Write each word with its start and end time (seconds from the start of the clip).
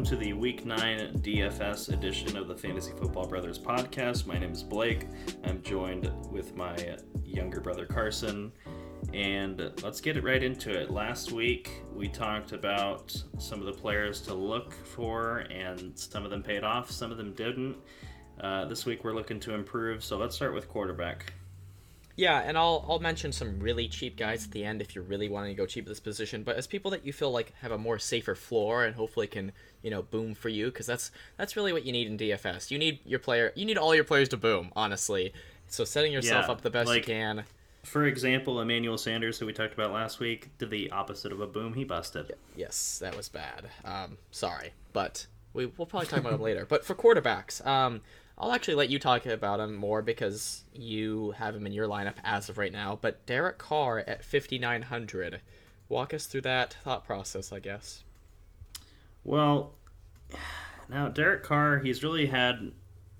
welcome 0.00 0.18
to 0.18 0.24
the 0.24 0.32
Week 0.32 0.64
9 0.64 1.20
DFS 1.20 1.92
edition 1.92 2.34
of 2.38 2.48
the 2.48 2.56
Fantasy 2.56 2.90
Football 2.92 3.26
Brothers 3.26 3.58
podcast. 3.58 4.24
My 4.24 4.38
name 4.38 4.52
is 4.52 4.62
Blake. 4.62 5.06
I'm 5.44 5.60
joined 5.60 6.10
with 6.30 6.56
my 6.56 6.96
younger 7.22 7.60
brother 7.60 7.84
Carson. 7.84 8.50
And 9.12 9.60
let's 9.82 10.00
get 10.00 10.16
it 10.16 10.24
right 10.24 10.42
into 10.42 10.70
it. 10.70 10.90
Last 10.90 11.32
week, 11.32 11.82
we 11.94 12.08
talked 12.08 12.52
about 12.52 13.14
some 13.36 13.60
of 13.60 13.66
the 13.66 13.74
players 13.74 14.22
to 14.22 14.32
look 14.32 14.72
for, 14.72 15.40
and 15.50 15.92
some 15.98 16.24
of 16.24 16.30
them 16.30 16.42
paid 16.42 16.64
off, 16.64 16.90
some 16.90 17.12
of 17.12 17.18
them 17.18 17.34
didn't. 17.34 17.76
Uh, 18.40 18.64
this 18.64 18.86
week, 18.86 19.04
we're 19.04 19.12
looking 19.12 19.38
to 19.40 19.52
improve, 19.52 20.02
so 20.02 20.16
let's 20.16 20.34
start 20.34 20.54
with 20.54 20.66
quarterback. 20.66 21.34
Yeah, 22.16 22.40
and 22.40 22.58
I'll 22.58 22.84
I'll 22.88 22.98
mention 22.98 23.32
some 23.32 23.58
really 23.60 23.88
cheap 23.88 24.16
guys 24.16 24.44
at 24.44 24.50
the 24.50 24.62
end 24.62 24.82
if 24.82 24.94
you're 24.94 25.04
really 25.04 25.30
wanting 25.30 25.54
to 25.54 25.56
go 25.56 25.64
cheap 25.64 25.84
at 25.84 25.88
this 25.88 26.00
position. 26.00 26.42
But 26.42 26.56
as 26.56 26.66
people 26.66 26.90
that 26.90 27.04
you 27.06 27.14
feel 27.14 27.30
like 27.30 27.54
have 27.62 27.72
a 27.72 27.78
more 27.78 27.98
safer 27.98 28.34
floor 28.34 28.84
and 28.84 28.94
hopefully 28.94 29.26
can 29.26 29.52
you 29.82 29.90
know 29.90 30.02
boom 30.02 30.34
for 30.34 30.48
you, 30.48 30.66
because 30.66 30.86
that's 30.86 31.10
that's 31.36 31.56
really 31.56 31.72
what 31.72 31.84
you 31.84 31.92
need 31.92 32.06
in 32.06 32.16
DFS. 32.18 32.70
You 32.70 32.78
need 32.78 33.00
your 33.04 33.18
player, 33.18 33.52
you 33.54 33.64
need 33.64 33.78
all 33.78 33.94
your 33.94 34.04
players 34.04 34.28
to 34.30 34.36
boom. 34.36 34.70
Honestly, 34.76 35.32
so 35.68 35.84
setting 35.84 36.12
yourself 36.12 36.46
Yeah, 36.46 36.52
up 36.52 36.60
the 36.62 36.70
best 36.70 36.88
like- 36.88 36.98
you 37.08 37.14
can. 37.14 37.44
For 37.82 38.04
example, 38.04 38.60
Emmanuel 38.60 38.98
Sanders, 38.98 39.38
who 39.38 39.46
we 39.46 39.54
talked 39.54 39.72
about 39.72 39.90
last 39.90 40.20
week, 40.20 40.50
did 40.58 40.68
the 40.68 40.90
opposite 40.90 41.32
of 41.32 41.40
a 41.40 41.46
boom. 41.46 41.72
He 41.72 41.84
busted. 41.84 42.30
Yes, 42.54 42.98
that 42.98 43.16
was 43.16 43.30
bad. 43.30 43.70
Um, 43.86 44.18
sorry, 44.30 44.72
but 44.92 45.26
we 45.54 45.64
we'll 45.64 45.86
probably 45.86 46.06
talk 46.06 46.18
about 46.20 46.34
him 46.34 46.42
later. 46.42 46.66
But 46.66 46.84
for 46.84 46.94
quarterbacks, 46.94 47.64
um, 47.66 48.02
I'll 48.36 48.52
actually 48.52 48.74
let 48.74 48.90
you 48.90 48.98
talk 48.98 49.24
about 49.24 49.60
him 49.60 49.74
more 49.76 50.02
because 50.02 50.64
you 50.74 51.30
have 51.38 51.56
him 51.56 51.66
in 51.66 51.72
your 51.72 51.88
lineup 51.88 52.16
as 52.22 52.50
of 52.50 52.58
right 52.58 52.72
now. 52.72 52.98
But 53.00 53.24
Derek 53.24 53.56
Carr 53.56 54.00
at 54.00 54.22
5900. 54.24 55.40
Walk 55.88 56.12
us 56.14 56.26
through 56.26 56.42
that 56.42 56.76
thought 56.84 57.04
process, 57.04 57.50
I 57.52 57.60
guess. 57.60 58.04
Well, 59.24 59.74
now 60.88 61.08
Derek 61.08 61.42
Carr, 61.42 61.78
he's 61.78 62.02
really 62.02 62.26
had 62.26 62.72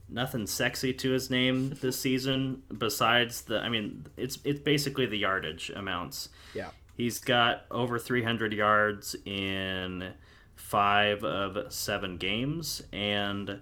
nothing 0.08 0.46
sexy 0.46 0.92
to 0.92 1.10
his 1.10 1.30
name 1.30 1.74
this 1.80 1.98
season 2.00 2.62
besides 2.76 3.42
the 3.42 3.60
I 3.60 3.68
mean, 3.68 4.06
it's 4.16 4.38
it's 4.44 4.60
basically 4.60 5.06
the 5.06 5.18
yardage 5.18 5.70
amounts. 5.70 6.28
Yeah. 6.54 6.70
He's 6.96 7.18
got 7.18 7.64
over 7.70 7.98
300 7.98 8.52
yards 8.52 9.16
in 9.24 10.12
5 10.56 11.24
of 11.24 11.72
7 11.72 12.16
games 12.18 12.82
and 12.92 13.60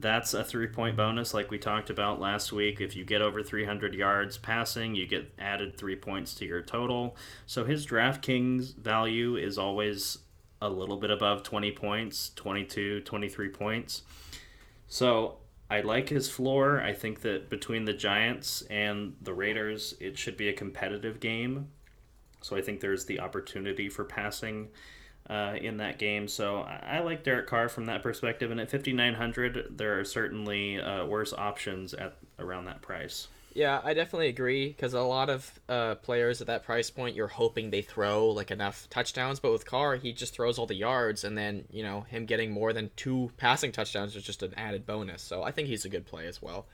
that's 0.00 0.32
a 0.32 0.44
three 0.44 0.68
point 0.68 0.96
bonus, 0.96 1.34
like 1.34 1.50
we 1.50 1.58
talked 1.58 1.90
about 1.90 2.20
last 2.20 2.52
week. 2.52 2.80
If 2.80 2.94
you 2.94 3.04
get 3.04 3.20
over 3.20 3.42
300 3.42 3.94
yards 3.94 4.38
passing, 4.38 4.94
you 4.94 5.06
get 5.06 5.32
added 5.38 5.76
three 5.76 5.96
points 5.96 6.34
to 6.36 6.44
your 6.44 6.62
total. 6.62 7.16
So 7.46 7.64
his 7.64 7.86
DraftKings 7.86 8.76
value 8.76 9.36
is 9.36 9.58
always 9.58 10.18
a 10.60 10.68
little 10.68 10.96
bit 10.96 11.10
above 11.10 11.42
20 11.42 11.70
points 11.72 12.30
22, 12.34 13.00
23 13.02 13.48
points. 13.48 14.02
So 14.86 15.38
I 15.70 15.80
like 15.80 16.08
his 16.08 16.30
floor. 16.30 16.80
I 16.80 16.92
think 16.92 17.20
that 17.20 17.50
between 17.50 17.84
the 17.84 17.92
Giants 17.92 18.62
and 18.70 19.14
the 19.20 19.34
Raiders, 19.34 19.94
it 20.00 20.18
should 20.18 20.36
be 20.36 20.48
a 20.48 20.52
competitive 20.52 21.20
game. 21.20 21.68
So 22.40 22.56
I 22.56 22.62
think 22.62 22.80
there's 22.80 23.04
the 23.04 23.20
opportunity 23.20 23.88
for 23.88 24.04
passing 24.04 24.68
uh, 25.28 25.56
in 25.60 25.76
that 25.78 25.98
game. 25.98 26.26
So 26.26 26.60
I 26.60 27.00
like 27.00 27.22
Derek 27.22 27.46
Carr 27.46 27.68
from 27.68 27.86
that 27.86 28.02
perspective. 28.02 28.50
And 28.50 28.60
at 28.60 28.70
5,900, 28.70 29.76
there 29.76 29.98
are 29.98 30.04
certainly 30.04 30.80
uh, 30.80 31.04
worse 31.04 31.32
options 31.32 31.92
at 31.92 32.16
around 32.38 32.64
that 32.64 32.80
price. 32.80 33.28
Yeah, 33.54 33.80
I 33.82 33.94
definitely 33.94 34.28
agree 34.28 34.68
because 34.68 34.94
a 34.94 35.00
lot 35.00 35.30
of 35.30 35.60
uh, 35.68 35.94
players 35.96 36.40
at 36.40 36.46
that 36.46 36.64
price 36.64 36.90
point, 36.90 37.16
you're 37.16 37.26
hoping 37.28 37.70
they 37.70 37.82
throw 37.82 38.28
like 38.28 38.50
enough 38.50 38.86
touchdowns, 38.90 39.40
but 39.40 39.52
with 39.52 39.66
Carr, 39.66 39.96
he 39.96 40.12
just 40.12 40.34
throws 40.34 40.58
all 40.58 40.66
the 40.66 40.74
yards, 40.74 41.24
and 41.24 41.36
then 41.36 41.64
you 41.70 41.82
know 41.82 42.02
him 42.02 42.26
getting 42.26 42.50
more 42.52 42.72
than 42.72 42.90
two 42.96 43.30
passing 43.36 43.72
touchdowns 43.72 44.14
is 44.14 44.22
just 44.22 44.42
an 44.42 44.54
added 44.56 44.86
bonus. 44.86 45.22
So 45.22 45.42
I 45.42 45.50
think 45.50 45.68
he's 45.68 45.84
a 45.84 45.88
good 45.88 46.06
play 46.06 46.26
as 46.26 46.40
well. 46.40 46.66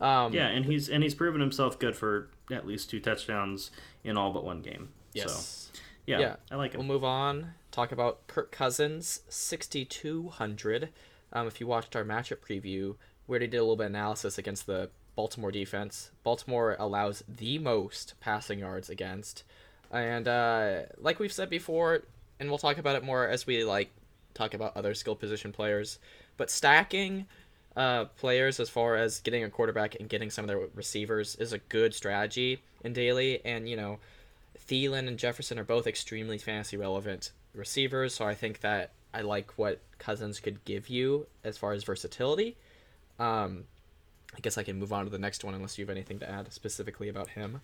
Um, 0.00 0.32
Yeah, 0.32 0.48
and 0.48 0.64
he's 0.64 0.88
and 0.88 1.02
he's 1.02 1.14
proven 1.14 1.40
himself 1.40 1.78
good 1.78 1.96
for 1.96 2.30
at 2.50 2.66
least 2.66 2.90
two 2.90 3.00
touchdowns 3.00 3.70
in 4.04 4.16
all 4.16 4.32
but 4.32 4.44
one 4.44 4.60
game. 4.62 4.90
Yes. 5.12 5.70
So 5.72 5.80
yeah, 6.06 6.20
Yeah. 6.20 6.36
I 6.50 6.56
like 6.56 6.72
him. 6.72 6.80
We'll 6.80 6.88
move 6.88 7.04
on. 7.04 7.54
Talk 7.70 7.92
about 7.92 8.26
Kirk 8.26 8.50
Cousins, 8.50 9.20
6,200. 9.28 10.88
Um, 11.32 11.46
if 11.46 11.60
you 11.60 11.66
watched 11.68 11.94
our 11.94 12.04
matchup 12.04 12.38
preview, 12.38 12.96
we 13.26 13.32
already 13.32 13.46
did 13.46 13.58
a 13.58 13.62
little 13.62 13.76
bit 13.76 13.84
of 13.84 13.90
analysis 13.90 14.36
against 14.36 14.66
the 14.66 14.90
Baltimore 15.16 15.50
defense. 15.50 16.10
Baltimore 16.22 16.76
allows 16.78 17.22
the 17.28 17.58
most 17.58 18.14
passing 18.20 18.58
yards 18.60 18.88
against. 18.88 19.44
And 19.90 20.28
uh, 20.28 20.82
like 20.98 21.18
we've 21.18 21.32
said 21.32 21.50
before, 21.50 22.02
and 22.38 22.48
we'll 22.48 22.58
talk 22.58 22.78
about 22.78 22.96
it 22.96 23.04
more 23.04 23.26
as 23.28 23.46
we 23.46 23.64
like 23.64 23.90
talk 24.34 24.54
about 24.54 24.76
other 24.76 24.94
skill 24.94 25.16
position 25.16 25.52
players, 25.52 25.98
but 26.36 26.50
stacking 26.50 27.26
uh, 27.76 28.06
players 28.16 28.60
as 28.60 28.68
far 28.68 28.96
as 28.96 29.20
getting 29.20 29.44
a 29.44 29.50
quarterback 29.50 29.96
and 29.98 30.08
getting 30.08 30.30
some 30.30 30.44
of 30.44 30.48
their 30.48 30.60
receivers 30.74 31.36
is 31.36 31.52
a 31.52 31.58
good 31.58 31.94
strategy 31.94 32.62
in 32.84 32.92
daily. 32.92 33.44
And 33.44 33.68
you 33.68 33.76
know, 33.76 33.98
Thielen 34.68 35.08
and 35.08 35.18
Jefferson 35.18 35.58
are 35.58 35.64
both 35.64 35.86
extremely 35.86 36.38
fantasy 36.38 36.76
relevant 36.76 37.32
receivers, 37.54 38.14
so 38.14 38.24
I 38.24 38.34
think 38.34 38.60
that 38.60 38.92
I 39.12 39.22
like 39.22 39.52
what 39.58 39.80
Cousins 39.98 40.40
could 40.40 40.64
give 40.64 40.88
you 40.88 41.26
as 41.44 41.58
far 41.58 41.72
as 41.72 41.84
versatility. 41.84 42.56
Um, 43.18 43.64
I 44.36 44.40
guess 44.40 44.56
I 44.56 44.62
can 44.62 44.78
move 44.78 44.92
on 44.92 45.04
to 45.04 45.10
the 45.10 45.18
next 45.18 45.44
one 45.44 45.54
unless 45.54 45.78
you 45.78 45.84
have 45.84 45.90
anything 45.90 46.18
to 46.20 46.30
add 46.30 46.52
specifically 46.52 47.08
about 47.08 47.30
him. 47.30 47.60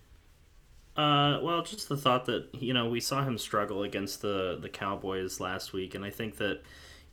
Uh, 0.95 1.39
well, 1.43 1.61
just 1.61 1.89
the 1.89 1.97
thought 1.97 2.25
that 2.25 2.47
you 2.55 2.73
know 2.73 2.89
we 2.89 2.99
saw 2.99 3.23
him 3.23 3.37
struggle 3.37 3.83
against 3.83 4.21
the 4.21 4.57
the 4.59 4.69
Cowboys 4.69 5.39
last 5.39 5.71
week, 5.71 5.93
and 5.93 6.03
I 6.03 6.09
think 6.09 6.37
that 6.37 6.61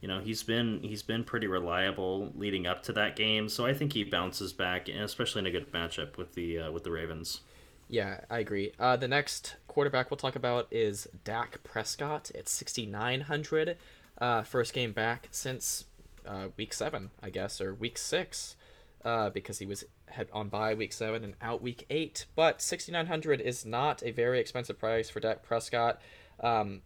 you 0.01 0.09
know 0.09 0.21
he's 0.21 0.43
been 0.43 0.81
he's 0.83 1.03
been 1.03 1.23
pretty 1.23 1.47
reliable 1.47 2.33
leading 2.35 2.67
up 2.67 2.83
to 2.85 2.93
that 2.95 3.15
game. 3.15 3.49
So 3.49 3.67
I 3.67 3.75
think 3.75 3.93
he 3.93 4.03
bounces 4.03 4.53
back, 4.53 4.89
especially 4.89 5.41
in 5.41 5.47
a 5.47 5.51
good 5.51 5.71
matchup 5.71 6.17
with 6.17 6.35
the 6.35 6.61
uh, 6.61 6.73
with 6.73 6.85
the 6.85 6.91
Ravens. 6.91 7.41
Yeah, 7.89 8.21
I 8.31 8.39
agree. 8.39 8.73
Uh, 8.79 8.97
the 8.97 9.09
next 9.09 9.57
quarterback 9.69 10.11
we'll 10.11 10.17
talk 10.17 10.37
about 10.37 10.67
is 10.71 11.07
Dak 11.23 11.63
Prescott 11.63 12.31
at 12.35 12.49
6,900. 12.49 13.77
Uh, 14.17 14.43
first 14.43 14.73
game 14.73 14.93
back 14.93 15.29
since 15.31 15.85
uh, 16.27 16.49
week 16.57 16.73
seven, 16.73 17.11
I 17.23 17.31
guess, 17.31 17.61
or 17.61 17.75
week 17.75 17.99
six, 17.99 18.57
uh, 19.05 19.31
because 19.31 19.59
he 19.59 19.67
was 19.67 19.85
had 20.07 20.29
on 20.33 20.49
bye 20.49 20.75
week 20.75 20.93
seven 20.93 21.25
and 21.25 21.35
out 21.43 21.63
week 21.63 21.87
eight. 21.91 22.27
But 22.35 22.63
6,900 22.63 23.41
is 23.41 23.65
not 23.65 24.03
a 24.05 24.11
very 24.11 24.41
expensive 24.41 24.79
price 24.79 25.11
for 25.11 25.21
Dak 25.21 25.43
Prescott. 25.43 26.01
Um, 26.41 26.83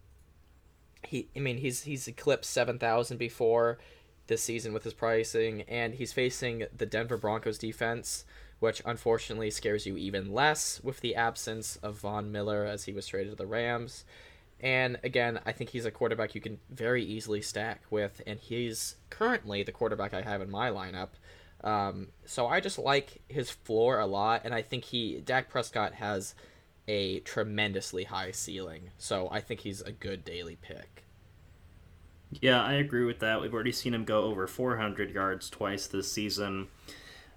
he, 1.07 1.29
I 1.35 1.39
mean, 1.39 1.57
he's 1.57 1.83
he's 1.83 2.07
eclipsed 2.07 2.51
7,000 2.51 3.17
before 3.17 3.79
this 4.27 4.43
season 4.43 4.73
with 4.73 4.83
his 4.83 4.93
pricing, 4.93 5.63
and 5.63 5.95
he's 5.95 6.13
facing 6.13 6.65
the 6.75 6.85
Denver 6.85 7.17
Broncos 7.17 7.57
defense 7.57 8.25
which 8.59 8.81
unfortunately 8.85 9.49
scares 9.49 9.85
you 9.85 9.97
even 9.97 10.33
less 10.33 10.81
with 10.83 10.99
the 10.99 11.15
absence 11.15 11.77
of 11.77 11.99
Von 11.99 12.31
Miller 12.31 12.65
as 12.65 12.83
he 12.83 12.93
was 12.93 13.07
traded 13.07 13.31
to 13.31 13.37
the 13.37 13.47
Rams. 13.47 14.05
And 14.59 14.99
again, 15.03 15.39
I 15.45 15.53
think 15.53 15.69
he's 15.69 15.85
a 15.85 15.91
quarterback 15.91 16.35
you 16.35 16.41
can 16.41 16.59
very 16.69 17.03
easily 17.03 17.41
stack 17.41 17.81
with, 17.89 18.21
and 18.27 18.39
he's 18.39 18.97
currently 19.09 19.63
the 19.63 19.71
quarterback 19.71 20.13
I 20.13 20.21
have 20.21 20.41
in 20.41 20.51
my 20.51 20.69
lineup. 20.69 21.09
Um, 21.63 22.07
so 22.25 22.47
I 22.47 22.59
just 22.59 22.79
like 22.79 23.21
his 23.27 23.49
floor 23.49 23.99
a 23.99 24.05
lot, 24.05 24.41
and 24.45 24.53
I 24.53 24.61
think 24.61 24.85
he 24.85 25.19
Dak 25.19 25.49
Prescott 25.49 25.93
has 25.95 26.35
a 26.87 27.19
tremendously 27.19 28.05
high 28.05 28.31
ceiling. 28.31 28.91
So 28.97 29.29
I 29.31 29.41
think 29.41 29.61
he's 29.61 29.81
a 29.81 29.91
good 29.91 30.23
daily 30.23 30.57
pick. 30.61 31.03
Yeah, 32.41 32.63
I 32.63 32.73
agree 32.73 33.05
with 33.05 33.19
that. 33.19 33.41
We've 33.41 33.53
already 33.53 33.71
seen 33.71 33.93
him 33.93 34.05
go 34.05 34.23
over 34.23 34.47
400 34.47 35.11
yards 35.11 35.49
twice 35.49 35.87
this 35.87 36.11
season, 36.11 36.67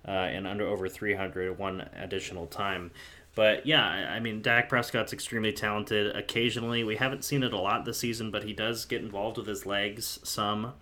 uh, 0.07 0.11
and 0.11 0.47
under 0.47 0.67
over 0.67 0.89
300 0.89 1.59
one 1.59 1.89
additional 1.97 2.47
time. 2.47 2.91
But 3.35 3.67
yeah, 3.67 3.87
I 3.87 4.17
I 4.17 4.21
mean, 4.21 4.43
Dak 4.43 4.69
Prescott's 4.69 5.13
extremely 5.13 5.53
talented. 5.53 6.15
Occasionally, 6.15 6.85
we 6.85 6.97
haven't 6.97 7.25
seen 7.25 7.43
it 7.43 7.53
a 7.53 7.59
lot 7.59 7.85
this 7.85 7.99
season, 7.99 8.31
but 8.31 8.45
he 8.45 8.53
does 8.53 8.85
get 8.85 9.03
involved 9.03 9.39
with 9.39 9.47
his 9.47 9.67
legs 9.67 10.21
some. 10.23 10.75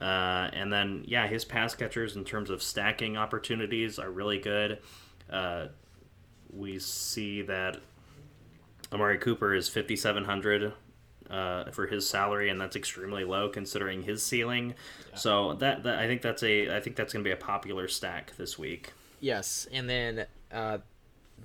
Uh, 0.00 0.50
and 0.52 0.72
then, 0.72 1.04
yeah, 1.06 1.26
his 1.26 1.44
pass 1.44 1.74
catchers 1.74 2.16
in 2.16 2.24
terms 2.24 2.50
of 2.50 2.62
stacking 2.62 3.16
opportunities 3.16 3.98
are 3.98 4.10
really 4.10 4.38
good. 4.38 4.78
Uh, 5.30 5.66
we 6.52 6.78
see 6.78 7.42
that 7.42 7.78
Amari 8.92 9.18
Cooper 9.18 9.54
is 9.54 9.68
5,700 9.68 10.72
uh, 11.30 11.70
for 11.70 11.86
his 11.86 12.08
salary, 12.08 12.50
and 12.50 12.60
that's 12.60 12.76
extremely 12.76 13.24
low 13.24 13.48
considering 13.48 14.02
his 14.02 14.24
ceiling. 14.24 14.74
So 15.14 15.54
that, 15.54 15.82
that 15.84 15.98
I 15.98 16.06
think 16.06 16.22
that's 16.22 16.42
a 16.42 16.76
I 16.76 16.80
think 16.80 16.96
that's 16.96 17.12
going 17.12 17.24
to 17.24 17.28
be 17.28 17.32
a 17.32 17.36
popular 17.36 17.88
stack 17.88 18.36
this 18.36 18.58
week. 18.58 18.92
Yes, 19.20 19.66
and 19.72 19.88
then 19.88 20.26
uh, 20.52 20.78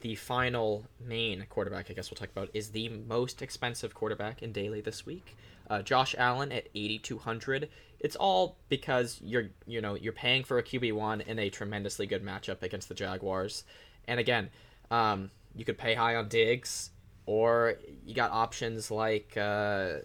the 0.01 0.15
final 0.15 0.85
main 0.99 1.45
quarterback 1.49 1.89
I 1.89 1.93
guess 1.93 2.11
we'll 2.11 2.17
talk 2.17 2.29
about 2.29 2.49
is 2.53 2.69
the 2.69 2.89
most 2.89 3.41
expensive 3.41 3.93
quarterback 3.93 4.43
in 4.43 4.51
daily 4.51 4.81
this 4.81 5.05
week. 5.05 5.35
Uh, 5.69 5.81
Josh 5.81 6.15
Allen 6.17 6.51
at 6.51 6.67
8200. 6.73 7.69
It's 7.99 8.15
all 8.15 8.57
because 8.69 9.19
you're 9.23 9.49
you 9.65 9.81
know 9.81 9.95
you're 9.95 10.13
paying 10.13 10.43
for 10.43 10.57
a 10.57 10.63
QB 10.63 10.93
one 10.93 11.21
in 11.21 11.39
a 11.39 11.49
tremendously 11.49 12.07
good 12.07 12.23
matchup 12.23 12.63
against 12.63 12.89
the 12.89 12.95
Jaguars, 12.95 13.63
and 14.07 14.19
again, 14.19 14.49
um, 14.91 15.31
you 15.55 15.65
could 15.65 15.77
pay 15.77 15.95
high 15.95 16.15
on 16.15 16.27
Diggs 16.27 16.91
or 17.29 17.75
you 18.03 18.15
got 18.15 18.31
options 18.31 18.89
like 18.89 19.37
uh, 19.37 19.97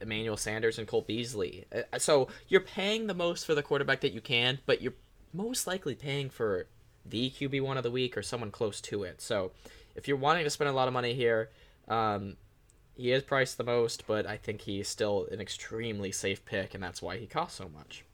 Emmanuel 0.00 0.38
Sanders 0.38 0.78
and 0.78 0.88
Cole 0.88 1.02
Beasley. 1.02 1.66
Uh, 1.70 1.98
so 1.98 2.28
you're 2.48 2.62
paying 2.62 3.06
the 3.06 3.12
most 3.12 3.44
for 3.44 3.54
the 3.54 3.62
quarterback 3.62 4.00
that 4.00 4.14
you 4.14 4.22
can, 4.22 4.60
but 4.64 4.80
you're 4.80 4.94
most 5.34 5.66
likely 5.66 5.94
paying 5.94 6.30
for 6.30 6.68
the 7.04 7.30
QB 7.30 7.60
one 7.60 7.76
of 7.76 7.82
the 7.82 7.90
week 7.90 8.16
or 8.16 8.22
someone 8.22 8.50
close 8.50 8.80
to 8.80 9.02
it. 9.02 9.20
So 9.20 9.52
if 9.94 10.08
you're 10.08 10.16
wanting 10.16 10.44
to 10.44 10.50
spend 10.50 10.70
a 10.70 10.72
lot 10.72 10.88
of 10.88 10.94
money 10.94 11.12
here, 11.12 11.50
um, 11.86 12.36
he 13.00 13.12
is 13.12 13.22
priced 13.22 13.56
the 13.56 13.64
most, 13.64 14.06
but 14.06 14.26
I 14.26 14.36
think 14.36 14.60
he's 14.60 14.88
still 14.88 15.26
an 15.32 15.40
extremely 15.40 16.12
safe 16.12 16.44
pick, 16.44 16.74
and 16.74 16.82
that's 16.82 17.00
why 17.00 17.16
he 17.16 17.26
costs 17.26 17.56
so 17.56 17.70
much. 17.74 18.04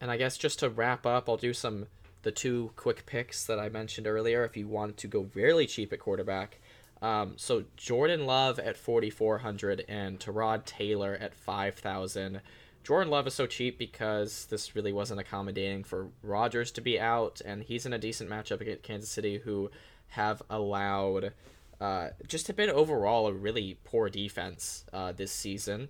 And 0.00 0.10
I 0.10 0.16
guess 0.16 0.38
just 0.38 0.60
to 0.60 0.70
wrap 0.70 1.04
up, 1.06 1.28
I'll 1.28 1.36
do 1.36 1.52
some 1.52 1.86
the 2.22 2.30
two 2.30 2.70
quick 2.76 3.06
picks 3.06 3.44
that 3.46 3.58
I 3.58 3.68
mentioned 3.68 4.06
earlier. 4.06 4.44
If 4.44 4.56
you 4.56 4.68
want 4.68 4.96
to 4.98 5.08
go 5.08 5.28
really 5.34 5.66
cheap 5.66 5.92
at 5.92 6.00
quarterback, 6.00 6.58
um, 7.02 7.34
so 7.36 7.64
Jordan 7.76 8.26
Love 8.26 8.58
at 8.58 8.76
forty 8.76 9.10
four 9.10 9.38
hundred 9.38 9.84
and 9.88 10.20
Tyrod 10.20 10.64
Taylor 10.64 11.18
at 11.20 11.34
five 11.34 11.74
thousand. 11.74 12.40
Jordan 12.84 13.10
Love 13.10 13.26
is 13.26 13.34
so 13.34 13.46
cheap 13.46 13.78
because 13.78 14.46
this 14.46 14.76
really 14.76 14.92
wasn't 14.92 15.18
accommodating 15.18 15.82
for 15.82 16.08
Rodgers 16.22 16.70
to 16.72 16.80
be 16.80 17.00
out, 17.00 17.40
and 17.44 17.64
he's 17.64 17.86
in 17.86 17.92
a 17.92 17.98
decent 17.98 18.30
matchup 18.30 18.60
against 18.60 18.84
Kansas 18.84 19.10
City, 19.10 19.38
who 19.38 19.70
have 20.10 20.42
allowed 20.48 21.32
uh, 21.80 22.08
just 22.26 22.46
have 22.46 22.56
been 22.56 22.70
overall 22.70 23.26
a 23.26 23.32
really 23.32 23.78
poor 23.84 24.08
defense 24.08 24.84
uh, 24.92 25.12
this 25.12 25.32
season. 25.32 25.88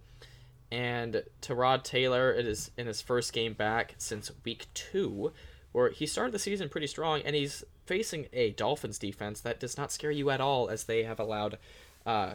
And 0.71 1.23
Tyrod 1.41 1.85
Taylor, 1.85 2.33
it 2.33 2.47
is 2.47 2.71
in 2.77 2.87
his 2.87 3.01
first 3.01 3.33
game 3.33 3.53
back 3.53 3.95
since 3.99 4.33
week 4.45 4.67
two, 4.75 5.33
where 5.73 5.91
he 5.91 6.07
started 6.07 6.33
the 6.33 6.39
season 6.39 6.69
pretty 6.69 6.89
strong, 6.89 7.21
and 7.25 7.37
he's 7.37 7.63
facing 7.85 8.27
a 8.33 8.51
Dolphins 8.51 8.99
defense 8.99 9.41
that 9.43 9.61
does 9.61 9.77
not 9.77 9.93
scare 9.93 10.11
you 10.11 10.31
at 10.31 10.41
all, 10.41 10.69
as 10.69 10.85
they 10.85 11.05
have 11.05 11.21
allowed 11.21 11.59
uh, 12.05 12.35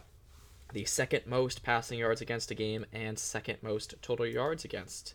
the 0.71 0.85
second 0.85 1.23
most 1.25 1.61
passing 1.61 1.99
yards 1.99 2.21
against 2.21 2.51
a 2.51 2.55
game 2.55 2.85
and 2.93 3.19
second 3.19 3.57
most 3.61 3.95
total 4.01 4.25
yards 4.25 4.63
against 4.63 5.13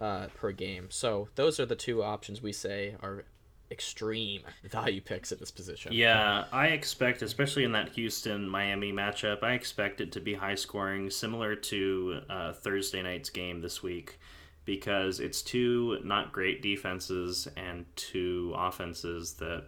uh, 0.00 0.28
per 0.34 0.52
game. 0.52 0.86
So 0.90 1.28
those 1.34 1.58
are 1.58 1.66
the 1.66 1.74
two 1.74 2.02
options 2.02 2.40
we 2.40 2.52
say 2.52 2.94
are 3.02 3.24
extreme 3.72 4.42
value 4.64 5.00
picks 5.00 5.32
at 5.32 5.40
this 5.40 5.50
position. 5.50 5.92
Yeah, 5.92 6.44
I 6.52 6.68
expect, 6.68 7.22
especially 7.22 7.64
in 7.64 7.72
that 7.72 7.88
Houston 7.90 8.48
Miami 8.48 8.92
matchup, 8.92 9.42
I 9.42 9.54
expect 9.54 10.00
it 10.00 10.12
to 10.12 10.20
be 10.20 10.34
high 10.34 10.54
scoring, 10.54 11.10
similar 11.10 11.56
to 11.56 12.20
uh, 12.30 12.52
Thursday 12.52 13.02
night's 13.02 13.30
game 13.30 13.60
this 13.60 13.82
week, 13.82 14.20
because 14.64 15.18
it's 15.18 15.42
two 15.42 15.98
not 16.04 16.32
great 16.32 16.62
defenses 16.62 17.48
and 17.56 17.84
two 17.96 18.54
offenses 18.56 19.34
that 19.34 19.64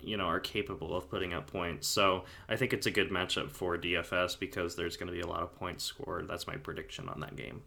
you 0.00 0.16
know 0.16 0.24
are 0.24 0.40
capable 0.40 0.96
of 0.96 1.10
putting 1.10 1.34
up 1.34 1.50
points. 1.50 1.86
So 1.88 2.24
I 2.48 2.56
think 2.56 2.72
it's 2.72 2.86
a 2.86 2.90
good 2.90 3.10
matchup 3.10 3.50
for 3.50 3.76
DFS 3.76 4.38
because 4.38 4.76
there's 4.76 4.96
going 4.96 5.08
to 5.08 5.12
be 5.12 5.20
a 5.20 5.26
lot 5.26 5.42
of 5.42 5.54
points 5.54 5.84
scored. 5.84 6.28
That's 6.28 6.46
my 6.46 6.56
prediction 6.56 7.08
on 7.08 7.20
that 7.20 7.36
game. 7.36 7.62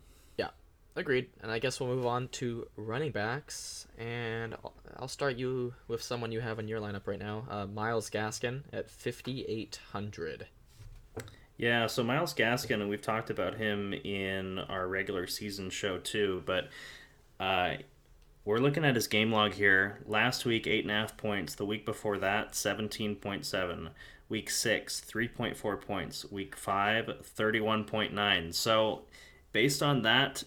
Agreed. 0.95 1.27
And 1.42 1.51
I 1.51 1.59
guess 1.59 1.80
we'll 1.80 1.94
move 1.94 2.06
on 2.06 2.30
to 2.30 2.68
running 2.77 3.12
backs, 3.12 3.88
and 3.97 4.56
I'll 4.95 5.09
start 5.09 5.38
you 5.38 5.74
with 5.88 6.01
someone 6.01 6.31
you 6.31 6.39
have 6.39 6.57
in 6.57 6.68
your 6.68 6.80
lineup 6.80 7.06
right 7.06 7.19
now, 7.19 7.45
uh, 7.50 7.65
Myles 7.65 8.09
Gaskin 8.09 8.63
at 8.71 8.89
fifty 8.89 9.44
eight 9.45 9.80
hundred. 9.92 10.47
Yeah, 11.57 11.88
so 11.88 12.03
Myles 12.03 12.33
Gaskin, 12.33 12.81
and 12.81 12.89
we've 12.89 13.01
talked 13.01 13.30
about 13.30 13.56
him 13.56 13.94
in 13.94 14.59
our 14.59 14.88
regular 14.88 15.25
season 15.27 15.69
show 15.69 15.97
too, 15.97 16.44
but 16.45 16.69
uh, 17.39 17.75
we're 18.44 18.59
looking 18.59 18.83
at 18.86 18.95
his 18.95 19.07
game 19.07 19.31
log 19.31 19.53
here. 19.53 20.00
Last 20.06 20.45
week, 20.45 20.65
8.5 20.65 21.18
points. 21.18 21.56
The 21.56 21.65
week 21.65 21.86
before 21.86 22.18
that, 22.18 22.51
17.7. 22.51 23.89
Week 24.27 24.50
6, 24.50 25.06
3.4 25.09 25.81
points. 25.81 26.31
Week 26.31 26.56
5, 26.56 27.06
31.9. 27.38 28.53
So, 28.53 29.03
based 29.51 29.81
on 29.81 30.01
that 30.01 30.44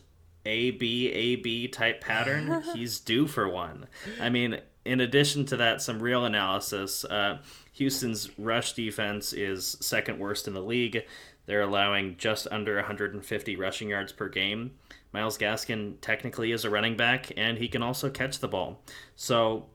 A, 0.48 0.70
B, 0.72 1.10
A, 1.12 1.36
B 1.36 1.68
type 1.68 2.00
pattern, 2.00 2.62
he's 2.74 2.98
due 2.98 3.26
for 3.26 3.48
one. 3.48 3.86
I 4.20 4.30
mean, 4.30 4.60
in 4.84 5.00
addition 5.00 5.44
to 5.46 5.56
that, 5.58 5.82
some 5.82 6.02
real 6.02 6.24
analysis. 6.24 7.04
Uh, 7.04 7.38
Houston's 7.74 8.30
rush 8.38 8.72
defense 8.72 9.32
is 9.32 9.76
second 9.80 10.18
worst 10.18 10.48
in 10.48 10.54
the 10.54 10.62
league. 10.62 11.04
They're 11.46 11.62
allowing 11.62 12.16
just 12.16 12.48
under 12.50 12.76
150 12.76 13.56
rushing 13.56 13.90
yards 13.90 14.12
per 14.12 14.28
game. 14.28 14.72
Myles 15.12 15.38
Gaskin 15.38 15.96
technically 16.00 16.52
is 16.52 16.64
a 16.64 16.70
running 16.70 16.96
back, 16.96 17.30
and 17.36 17.58
he 17.58 17.68
can 17.68 17.82
also 17.82 18.10
catch 18.10 18.40
the 18.40 18.48
ball. 18.48 18.82
So 19.16 19.66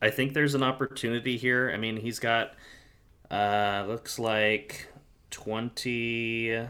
I 0.00 0.10
think 0.10 0.34
there's 0.34 0.54
an 0.54 0.62
opportunity 0.62 1.36
here. 1.36 1.70
I 1.72 1.78
mean, 1.78 1.96
he's 1.96 2.18
got 2.18 2.52
uh, 3.30 3.84
looks 3.88 4.18
like 4.18 4.88
20, 5.30 6.66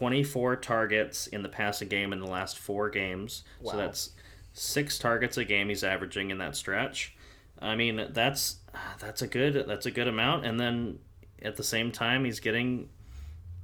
24 0.00 0.56
targets 0.56 1.26
in 1.26 1.42
the 1.42 1.48
passing 1.48 1.86
game 1.86 2.14
in 2.14 2.20
the 2.20 2.26
last 2.26 2.58
four 2.58 2.88
games. 2.88 3.44
Wow. 3.60 3.72
So 3.72 3.76
that's 3.76 4.10
six 4.54 4.98
targets 4.98 5.36
a 5.36 5.44
game 5.44 5.68
he's 5.68 5.84
averaging 5.84 6.30
in 6.30 6.38
that 6.38 6.56
stretch. 6.56 7.14
I 7.60 7.76
mean, 7.76 8.08
that's 8.12 8.56
that's 8.98 9.20
a 9.20 9.26
good 9.26 9.66
that's 9.68 9.84
a 9.84 9.90
good 9.90 10.08
amount. 10.08 10.46
And 10.46 10.58
then 10.58 11.00
at 11.42 11.56
the 11.56 11.62
same 11.62 11.92
time, 11.92 12.24
he's 12.24 12.40
getting 12.40 12.88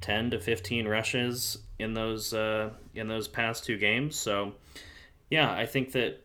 10 0.02 0.32
to 0.32 0.38
15 0.38 0.86
rushes 0.86 1.56
in 1.78 1.94
those 1.94 2.34
uh, 2.34 2.68
in 2.94 3.08
those 3.08 3.28
past 3.28 3.64
two 3.64 3.78
games. 3.78 4.14
So, 4.14 4.52
yeah, 5.30 5.50
I 5.50 5.64
think 5.64 5.92
that 5.92 6.22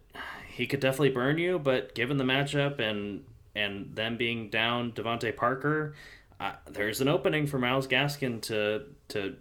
he 0.49 0.67
could 0.67 0.81
definitely 0.81 1.11
burn 1.11 1.37
you. 1.37 1.57
But 1.57 1.95
given 1.95 2.17
the 2.17 2.25
matchup 2.25 2.79
and 2.81 3.23
and 3.55 3.95
them 3.95 4.17
being 4.17 4.49
down 4.49 4.91
DeVante 4.91 5.33
Parker, 5.37 5.93
uh, 6.41 6.53
there's 6.71 7.01
an 7.01 7.07
opening 7.07 7.45
for 7.45 7.59
Myles 7.59 7.88
Gaskin 7.88 8.41
to 8.41 8.85
to 9.09 9.35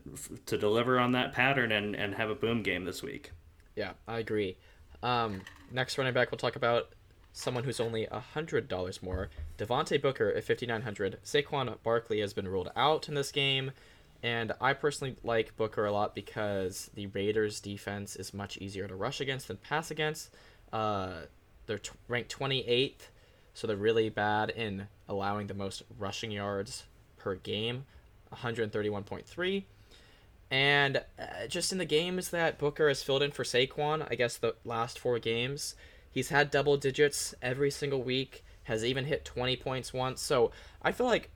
to 0.45 0.59
deliver 0.59 0.99
on 0.99 1.13
that 1.13 1.33
pattern 1.33 1.73
and 1.73 1.97
and 1.97 2.15
have 2.15 2.29
a 2.29 2.35
boom 2.35 2.63
game 2.63 2.85
this 2.85 3.03
week. 3.03 3.33
Yeah, 3.75 3.93
I 4.07 4.19
agree. 4.19 4.59
Um, 5.03 5.41
next 5.73 5.97
running 5.97 6.13
back 6.13 6.31
we'll 6.31 6.39
talk 6.39 6.57
about 6.57 6.91
someone 7.33 7.65
who's 7.65 7.81
only 7.81 8.05
hundred 8.05 8.69
dollars 8.69 9.03
more. 9.03 9.31
Devontae 9.57 10.01
Booker 10.03 10.29
at 10.29 10.45
fifty 10.45 10.67
nine 10.67 10.83
hundred. 10.83 11.19
Saquon 11.25 11.75
Barkley 11.83 12.21
has 12.21 12.35
been 12.35 12.47
ruled 12.47 12.71
out 12.77 13.09
in 13.09 13.15
this 13.15 13.33
game. 13.33 13.73
And 14.23 14.53
I 14.61 14.75
personally 14.75 15.17
like 15.25 15.57
Booker 15.57 15.87
a 15.87 15.93
lot 15.93 16.15
because 16.15 16.91
the 16.93 17.07
Raiders' 17.07 17.59
defense 17.59 18.17
is 18.17 18.35
much 18.35 18.59
easier 18.59 18.87
to 18.87 18.95
rush 18.95 19.23
against 19.23 19.49
than 19.49 19.57
pass 19.57 19.91
against. 19.91 20.29
Uh, 20.71 21.23
they're 21.65 21.79
t- 21.79 21.93
ranked 22.07 22.37
28th, 22.39 23.09
so 23.55 23.67
they're 23.67 23.79
really 23.79 24.11
bad 24.11 24.51
in 24.51 24.89
allowing 25.09 25.47
the 25.47 25.55
most 25.55 25.85
rushing 25.99 26.31
yards 26.31 26.85
per 27.21 27.37
game, 27.37 27.85
131.3. 28.33 29.65
And 30.51 30.97
uh, 30.97 31.47
just 31.49 31.71
in 31.71 31.79
the 31.79 31.85
games 31.85 32.31
that 32.31 32.59
Booker 32.59 32.89
has 32.89 33.03
filled 33.03 33.23
in 33.23 33.31
for 33.31 33.45
Saquon, 33.45 34.07
I 34.11 34.17
guess 34.17 34.37
the 34.37 34.57
last 34.65 34.99
four 34.99 35.21
games, 35.21 35.77
he's 36.11 36.31
had 36.31 36.51
double 36.51 36.77
digits 36.77 37.35
every 37.41 37.71
single 37.71 38.03
week, 38.03 38.45
has 38.65 38.85
even 38.85 39.05
hit 39.05 39.25
20 39.25 39.57
points 39.57 39.93
once. 39.93 40.21
So 40.21 40.51
I 40.83 40.91
feel 40.91 41.07
like 41.07 41.31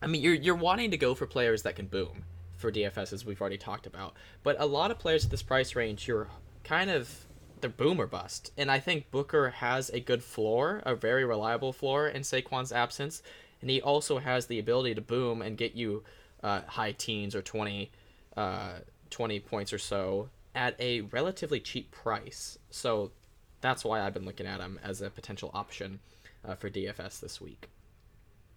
I 0.00 0.06
mean, 0.06 0.22
you're 0.22 0.34
you're 0.34 0.54
wanting 0.54 0.90
to 0.92 0.96
go 0.96 1.14
for 1.14 1.26
players 1.26 1.62
that 1.62 1.76
can 1.76 1.86
boom 1.86 2.24
for 2.56 2.70
DFS 2.70 3.12
as 3.12 3.24
we've 3.24 3.40
already 3.40 3.58
talked 3.58 3.86
about, 3.86 4.14
but 4.42 4.56
a 4.58 4.66
lot 4.66 4.90
of 4.90 4.98
players 4.98 5.24
at 5.24 5.30
this 5.30 5.42
price 5.42 5.74
range, 5.74 6.06
you're 6.06 6.28
kind 6.64 6.90
of 6.90 7.26
they're 7.60 7.70
boom 7.70 8.00
or 8.00 8.06
bust, 8.06 8.52
and 8.56 8.70
I 8.70 8.78
think 8.78 9.10
Booker 9.10 9.50
has 9.50 9.90
a 9.90 9.98
good 9.98 10.22
floor, 10.22 10.82
a 10.86 10.94
very 10.94 11.24
reliable 11.24 11.72
floor 11.72 12.06
in 12.08 12.22
Saquon's 12.22 12.70
absence, 12.70 13.22
and 13.60 13.70
he 13.70 13.80
also 13.80 14.18
has 14.18 14.46
the 14.46 14.58
ability 14.58 14.94
to 14.94 15.00
boom 15.00 15.42
and 15.42 15.56
get 15.56 15.74
you 15.74 16.04
uh, 16.42 16.62
high 16.66 16.92
teens 16.92 17.34
or 17.34 17.42
20, 17.42 17.90
uh, 18.36 18.72
20 19.10 19.40
points 19.40 19.72
or 19.72 19.78
so 19.78 20.28
at 20.54 20.74
a 20.80 21.02
relatively 21.02 21.60
cheap 21.60 21.90
price. 21.90 22.58
So 22.70 23.12
that's 23.60 23.84
why 23.84 24.00
I've 24.00 24.14
been 24.14 24.24
looking 24.24 24.46
at 24.46 24.60
him 24.60 24.78
as 24.82 25.00
a 25.02 25.10
potential 25.10 25.50
option 25.54 26.00
uh, 26.44 26.54
for 26.54 26.70
DFS 26.70 27.20
this 27.20 27.40
week. 27.40 27.68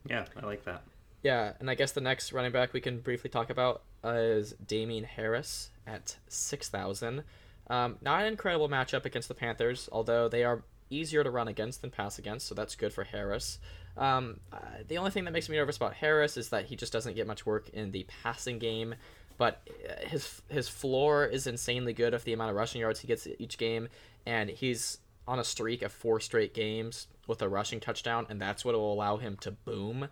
Yeah, 0.08 0.26
I 0.42 0.46
like 0.46 0.64
that. 0.66 0.84
Yeah, 1.24 1.54
and 1.60 1.70
I 1.70 1.76
guess 1.76 1.92
the 1.92 2.02
next 2.02 2.34
running 2.34 2.52
back 2.52 2.74
we 2.74 2.82
can 2.82 3.00
briefly 3.00 3.30
talk 3.30 3.50
about 3.50 3.84
is 4.04 4.54
Damien 4.66 5.04
Harris 5.04 5.70
at 5.86 6.18
6,000. 6.28 7.24
Um, 7.70 7.98
not 8.02 8.22
an 8.22 8.28
incredible 8.28 8.68
matchup 8.68 9.06
against 9.06 9.28
the 9.28 9.36
Panthers, 9.36 9.88
although 9.92 10.28
they 10.28 10.44
are 10.44 10.64
easier 10.92 11.24
to 11.24 11.30
run 11.30 11.48
against 11.48 11.82
than 11.82 11.92
pass 11.92 12.20
against, 12.20 12.48
so 12.48 12.56
that's 12.56 12.76
good 12.76 12.94
for 12.94 13.04
Harris. 13.04 13.60
Um, 13.98 14.40
uh, 14.52 14.58
the 14.88 14.98
only 14.98 15.12
thing 15.12 15.26
that 15.26 15.32
makes 15.32 15.50
me 15.50 15.58
nervous 15.58 15.78
about 15.78 15.96
Harris 15.96 16.38
is 16.38 16.50
that 16.50 16.66
he 16.66 16.76
just 16.76 16.94
doesn't 16.94 17.16
get 17.16 17.28
much 17.28 17.46
work 17.46 17.70
in 17.70 17.92
the 17.92 18.06
passing 18.24 18.60
game, 18.60 18.96
but 19.38 19.62
uh, 19.90 20.08
his 20.08 20.42
his 20.50 20.68
floor 20.68 21.26
is 21.26 21.48
insanely 21.48 21.94
good 21.94 22.14
of 22.14 22.24
the 22.24 22.34
amount 22.34 22.52
of 22.52 22.56
rushing 22.56 22.82
yards 22.82 23.00
he 23.00 23.08
gets 23.08 23.28
each 23.40 23.58
game, 23.58 23.90
and 24.26 24.50
he's 24.50 25.00
on 25.28 25.40
a 25.40 25.44
streak 25.44 25.82
of 25.82 25.92
four 25.92 26.20
straight 26.20 26.54
games 26.54 27.08
with 27.28 27.42
a 27.42 27.50
rushing 27.50 27.80
touchdown, 27.80 28.26
and 28.30 28.42
that's 28.42 28.66
what 28.66 28.76
will 28.76 28.94
allow 28.94 29.18
him 29.18 29.38
to 29.38 29.52
boom. 29.52 30.08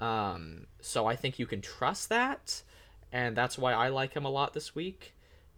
Um, 0.00 0.66
so 0.80 1.06
I 1.06 1.16
think 1.16 1.38
you 1.38 1.46
can 1.46 1.60
trust 1.60 2.08
that, 2.08 2.62
and 3.12 3.36
that's 3.36 3.58
why 3.58 3.72
I 3.72 3.88
like 3.88 4.12
him 4.14 4.24
a 4.24 4.30
lot 4.30 4.54
this 4.54 4.74
week. 4.74 5.14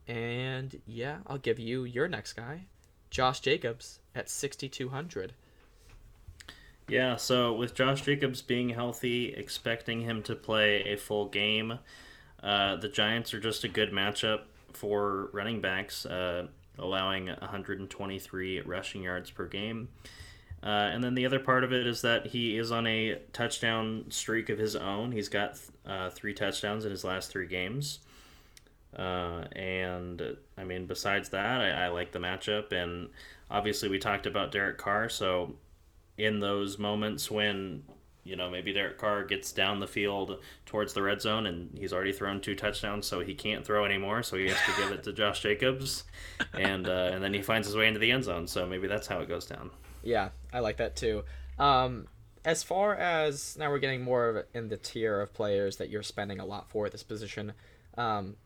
And 0.06 0.80
yeah, 0.86 1.18
I'll 1.26 1.38
give 1.38 1.58
you 1.58 1.84
your 1.84 2.08
next 2.08 2.32
guy, 2.32 2.62
Josh 3.10 3.40
Jacobs 3.40 4.00
at 4.14 4.28
6200. 4.28 5.32
Yeah, 6.88 7.16
so 7.16 7.52
with 7.52 7.74
Josh 7.74 8.02
Jacobs 8.02 8.40
being 8.40 8.70
healthy, 8.70 9.34
expecting 9.34 10.02
him 10.02 10.22
to 10.22 10.34
play 10.34 10.82
a 10.84 10.96
full 10.96 11.26
game, 11.26 11.78
uh, 12.42 12.76
the 12.76 12.88
Giants 12.88 13.34
are 13.34 13.40
just 13.40 13.64
a 13.64 13.68
good 13.68 13.92
matchup 13.92 14.42
for 14.72 15.28
running 15.32 15.60
backs, 15.60 16.06
uh, 16.06 16.46
allowing 16.78 17.26
123 17.26 18.60
rushing 18.62 19.02
yards 19.02 19.30
per 19.30 19.46
game. 19.46 19.88
Uh, 20.62 20.66
and 20.66 21.04
then 21.04 21.14
the 21.14 21.26
other 21.26 21.38
part 21.38 21.62
of 21.62 21.72
it 21.72 21.86
is 21.86 22.02
that 22.02 22.26
he 22.26 22.56
is 22.56 22.72
on 22.72 22.86
a 22.86 23.16
touchdown 23.32 24.04
streak 24.08 24.48
of 24.48 24.58
his 24.58 24.74
own. 24.74 25.12
He's 25.12 25.28
got 25.28 25.58
uh, 25.86 26.10
three 26.10 26.34
touchdowns 26.34 26.84
in 26.84 26.90
his 26.90 27.04
last 27.04 27.30
three 27.30 27.46
games. 27.46 28.00
Uh, 28.96 29.44
and 29.52 30.36
I 30.56 30.64
mean, 30.64 30.86
besides 30.86 31.28
that, 31.30 31.60
I, 31.60 31.84
I, 31.84 31.88
like 31.88 32.12
the 32.12 32.18
matchup. 32.18 32.72
And 32.72 33.10
obviously, 33.50 33.88
we 33.88 33.98
talked 33.98 34.26
about 34.26 34.50
Derek 34.50 34.78
Carr. 34.78 35.08
So, 35.08 35.56
in 36.16 36.40
those 36.40 36.78
moments 36.78 37.30
when 37.30 37.84
you 38.24 38.34
know 38.36 38.50
maybe 38.50 38.72
Derek 38.72 38.98
Carr 38.98 39.24
gets 39.24 39.52
down 39.52 39.78
the 39.78 39.86
field 39.86 40.42
towards 40.66 40.92
the 40.92 41.00
red 41.00 41.22
zone 41.22 41.46
and 41.46 41.70
he's 41.78 41.92
already 41.92 42.12
thrown 42.12 42.40
two 42.40 42.54
touchdowns, 42.54 43.06
so 43.06 43.20
he 43.20 43.34
can't 43.34 43.64
throw 43.64 43.84
anymore. 43.84 44.22
So 44.22 44.36
he 44.36 44.48
has 44.48 44.58
to 44.66 44.82
give 44.82 44.90
it 44.90 45.02
to 45.04 45.12
Josh 45.12 45.40
Jacobs, 45.40 46.04
and 46.54 46.88
uh, 46.88 47.10
and 47.12 47.22
then 47.22 47.32
he 47.32 47.42
finds 47.42 47.66
his 47.66 47.76
way 47.76 47.86
into 47.86 48.00
the 48.00 48.10
end 48.10 48.24
zone. 48.24 48.46
So 48.46 48.66
maybe 48.66 48.88
that's 48.88 49.06
how 49.06 49.20
it 49.20 49.28
goes 49.28 49.46
down. 49.46 49.70
Yeah, 50.02 50.30
I 50.52 50.60
like 50.60 50.78
that 50.78 50.96
too. 50.96 51.24
Um, 51.58 52.08
as 52.44 52.62
far 52.62 52.94
as 52.94 53.56
now, 53.58 53.70
we're 53.70 53.78
getting 53.78 54.02
more 54.02 54.46
in 54.54 54.68
the 54.68 54.76
tier 54.76 55.20
of 55.20 55.32
players 55.34 55.76
that 55.76 55.90
you're 55.90 56.02
spending 56.02 56.40
a 56.40 56.46
lot 56.46 56.70
for 56.70 56.86
at 56.86 56.92
this 56.92 57.02
position. 57.02 57.52
Um, 57.96 58.36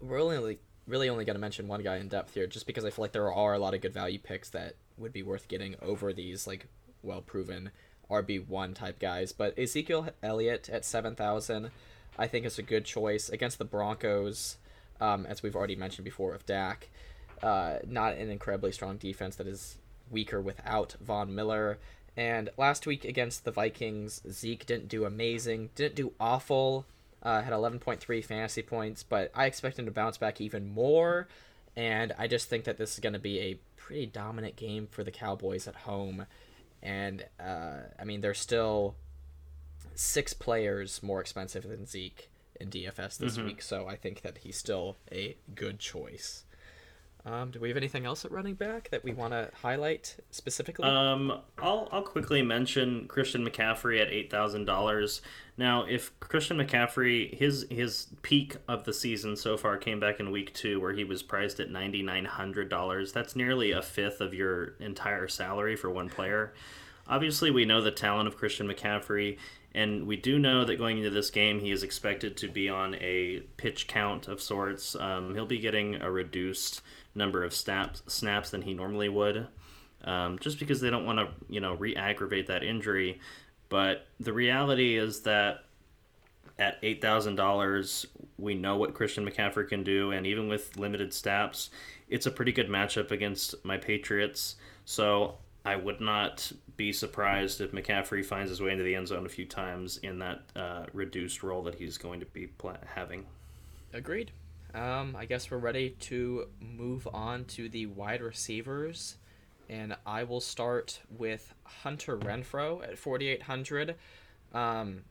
we're 0.00 0.20
only 0.20 0.58
really 0.86 1.08
only 1.08 1.24
going 1.24 1.34
to 1.34 1.40
mention 1.40 1.66
one 1.66 1.82
guy 1.82 1.96
in 1.96 2.08
depth 2.08 2.34
here, 2.34 2.46
just 2.46 2.66
because 2.66 2.84
I 2.84 2.90
feel 2.90 3.02
like 3.02 3.12
there 3.12 3.32
are 3.32 3.54
a 3.54 3.58
lot 3.58 3.74
of 3.74 3.80
good 3.80 3.92
value 3.92 4.18
picks 4.18 4.50
that 4.50 4.74
would 4.96 5.12
be 5.12 5.22
worth 5.22 5.48
getting 5.48 5.76
over 5.82 6.12
these 6.12 6.46
like 6.46 6.66
well 7.02 7.20
proven 7.20 7.70
RB 8.10 8.46
one 8.46 8.74
type 8.74 8.98
guys. 8.98 9.32
But 9.32 9.58
Ezekiel 9.58 10.08
Elliott 10.22 10.68
at 10.68 10.84
seven 10.84 11.14
thousand, 11.14 11.70
I 12.18 12.26
think 12.26 12.46
is 12.46 12.58
a 12.58 12.62
good 12.62 12.84
choice 12.84 13.28
against 13.28 13.58
the 13.58 13.64
Broncos, 13.64 14.56
um, 15.00 15.26
as 15.26 15.42
we've 15.42 15.56
already 15.56 15.76
mentioned 15.76 16.04
before 16.04 16.34
of 16.34 16.46
Dak. 16.46 16.88
Uh, 17.42 17.78
not 17.86 18.14
an 18.14 18.30
incredibly 18.30 18.72
strong 18.72 18.96
defense 18.96 19.36
that 19.36 19.46
is 19.46 19.76
weaker 20.10 20.40
without 20.40 20.96
Von 21.00 21.34
Miller. 21.34 21.78
And 22.16 22.48
last 22.56 22.86
week 22.86 23.04
against 23.04 23.44
the 23.44 23.50
Vikings, 23.50 24.22
Zeke 24.30 24.64
didn't 24.64 24.88
do 24.88 25.04
amazing, 25.04 25.68
didn't 25.74 25.96
do 25.96 26.12
awful. 26.18 26.86
Uh, 27.26 27.42
had 27.42 27.52
11.3 27.52 28.24
fantasy 28.24 28.62
points, 28.62 29.02
but 29.02 29.32
I 29.34 29.46
expect 29.46 29.80
him 29.80 29.86
to 29.86 29.90
bounce 29.90 30.16
back 30.16 30.40
even 30.40 30.72
more. 30.72 31.26
And 31.74 32.14
I 32.16 32.28
just 32.28 32.48
think 32.48 32.62
that 32.66 32.78
this 32.78 32.94
is 32.94 33.00
going 33.00 33.14
to 33.14 33.18
be 33.18 33.40
a 33.40 33.58
pretty 33.76 34.06
dominant 34.06 34.54
game 34.54 34.86
for 34.88 35.02
the 35.02 35.10
Cowboys 35.10 35.66
at 35.66 35.74
home. 35.74 36.26
And 36.84 37.26
uh, 37.40 37.78
I 37.98 38.04
mean, 38.04 38.20
they're 38.20 38.32
still 38.32 38.94
six 39.96 40.34
players 40.34 41.02
more 41.02 41.20
expensive 41.20 41.68
than 41.68 41.84
Zeke 41.84 42.30
in 42.60 42.70
DFS 42.70 43.18
this 43.18 43.36
mm-hmm. 43.36 43.46
week, 43.46 43.62
so 43.62 43.88
I 43.88 43.96
think 43.96 44.22
that 44.22 44.38
he's 44.38 44.56
still 44.56 44.96
a 45.10 45.36
good 45.52 45.80
choice. 45.80 46.44
Um, 47.26 47.50
do 47.50 47.58
we 47.58 47.66
have 47.68 47.76
anything 47.76 48.06
else 48.06 48.24
at 48.24 48.30
running 48.30 48.54
back 48.54 48.88
that 48.90 49.02
we 49.02 49.12
want 49.12 49.32
to 49.32 49.50
highlight 49.60 50.16
specifically? 50.30 50.88
Um, 50.88 51.40
I'll 51.58 51.88
I'll 51.90 52.02
quickly 52.02 52.40
mention 52.40 53.08
Christian 53.08 53.44
McCaffrey 53.44 54.00
at 54.00 54.12
eight 54.12 54.30
thousand 54.30 54.64
dollars. 54.64 55.22
Now, 55.58 55.84
if 55.84 56.18
Christian 56.20 56.56
McCaffrey 56.56 57.36
his 57.36 57.66
his 57.68 58.06
peak 58.22 58.56
of 58.68 58.84
the 58.84 58.92
season 58.92 59.34
so 59.34 59.56
far 59.56 59.76
came 59.76 59.98
back 59.98 60.20
in 60.20 60.30
week 60.30 60.54
two, 60.54 60.80
where 60.80 60.92
he 60.92 61.02
was 61.02 61.24
priced 61.24 61.58
at 61.58 61.68
ninety 61.68 62.00
nine 62.00 62.26
hundred 62.26 62.68
dollars, 62.68 63.12
that's 63.12 63.34
nearly 63.34 63.72
a 63.72 63.82
fifth 63.82 64.20
of 64.20 64.32
your 64.32 64.76
entire 64.78 65.26
salary 65.26 65.74
for 65.74 65.90
one 65.90 66.08
player. 66.08 66.54
Obviously, 67.08 67.50
we 67.50 67.64
know 67.64 67.80
the 67.80 67.90
talent 67.90 68.28
of 68.28 68.36
Christian 68.36 68.68
McCaffrey. 68.68 69.36
And 69.74 70.06
we 70.06 70.16
do 70.16 70.38
know 70.38 70.64
that 70.64 70.76
going 70.76 70.96
into 70.96 71.10
this 71.10 71.28
game, 71.28 71.60
he 71.60 71.70
is 71.70 71.82
expected 71.82 72.34
to 72.38 72.48
be 72.48 72.66
on 72.66 72.94
a 72.94 73.40
pitch 73.58 73.86
count 73.86 74.26
of 74.26 74.40
sorts. 74.40 74.96
Um, 74.96 75.34
he'll 75.34 75.44
be 75.44 75.58
getting 75.58 75.96
a 75.96 76.10
reduced 76.10 76.80
number 77.16 77.42
of 77.42 77.54
snaps 77.54 78.02
snaps 78.06 78.50
than 78.50 78.62
he 78.62 78.74
normally 78.74 79.08
would, 79.08 79.46
um, 80.04 80.38
just 80.38 80.58
because 80.58 80.80
they 80.80 80.90
don't 80.90 81.06
want 81.06 81.18
to 81.18 81.28
you 81.48 81.60
know 81.60 81.74
re-aggravate 81.74 82.46
that 82.46 82.62
injury. 82.62 83.20
But 83.68 84.06
the 84.20 84.32
reality 84.32 84.96
is 84.96 85.22
that 85.22 85.64
at 86.58 86.78
eight 86.82 87.00
thousand 87.00 87.36
dollars, 87.36 88.06
we 88.38 88.54
know 88.54 88.76
what 88.76 88.94
Christian 88.94 89.28
McCaffrey 89.28 89.68
can 89.68 89.82
do, 89.82 90.12
and 90.12 90.26
even 90.26 90.48
with 90.48 90.76
limited 90.76 91.12
snaps, 91.12 91.70
it's 92.08 92.26
a 92.26 92.30
pretty 92.30 92.52
good 92.52 92.68
matchup 92.68 93.10
against 93.10 93.54
my 93.64 93.76
Patriots. 93.76 94.56
So 94.84 95.36
I 95.64 95.76
would 95.76 96.00
not 96.00 96.52
be 96.76 96.92
surprised 96.92 97.60
if 97.60 97.72
McCaffrey 97.72 98.24
finds 98.24 98.50
his 98.50 98.60
way 98.60 98.70
into 98.70 98.84
the 98.84 98.94
end 98.94 99.08
zone 99.08 99.26
a 99.26 99.30
few 99.30 99.46
times 99.46 99.96
in 99.98 100.18
that 100.20 100.42
uh, 100.54 100.84
reduced 100.92 101.42
role 101.42 101.62
that 101.62 101.74
he's 101.74 101.98
going 101.98 102.20
to 102.20 102.26
be 102.26 102.46
pl- 102.46 102.76
having. 102.94 103.26
Agreed 103.92 104.30
um, 104.74 105.16
I 105.16 105.24
guess 105.24 105.50
we're 105.50 105.58
ready 105.58 105.90
to 106.00 106.48
move 106.60 107.08
on 107.12 107.44
to 107.46 107.68
the 107.68 107.86
wide 107.86 108.22
receivers. 108.22 109.16
And 109.68 109.96
I 110.06 110.24
will 110.24 110.40
start 110.40 111.00
with 111.10 111.52
Hunter 111.64 112.16
Renfrow 112.16 112.82
at 112.82 112.98
4,800. 112.98 113.96
Um, 114.52 115.02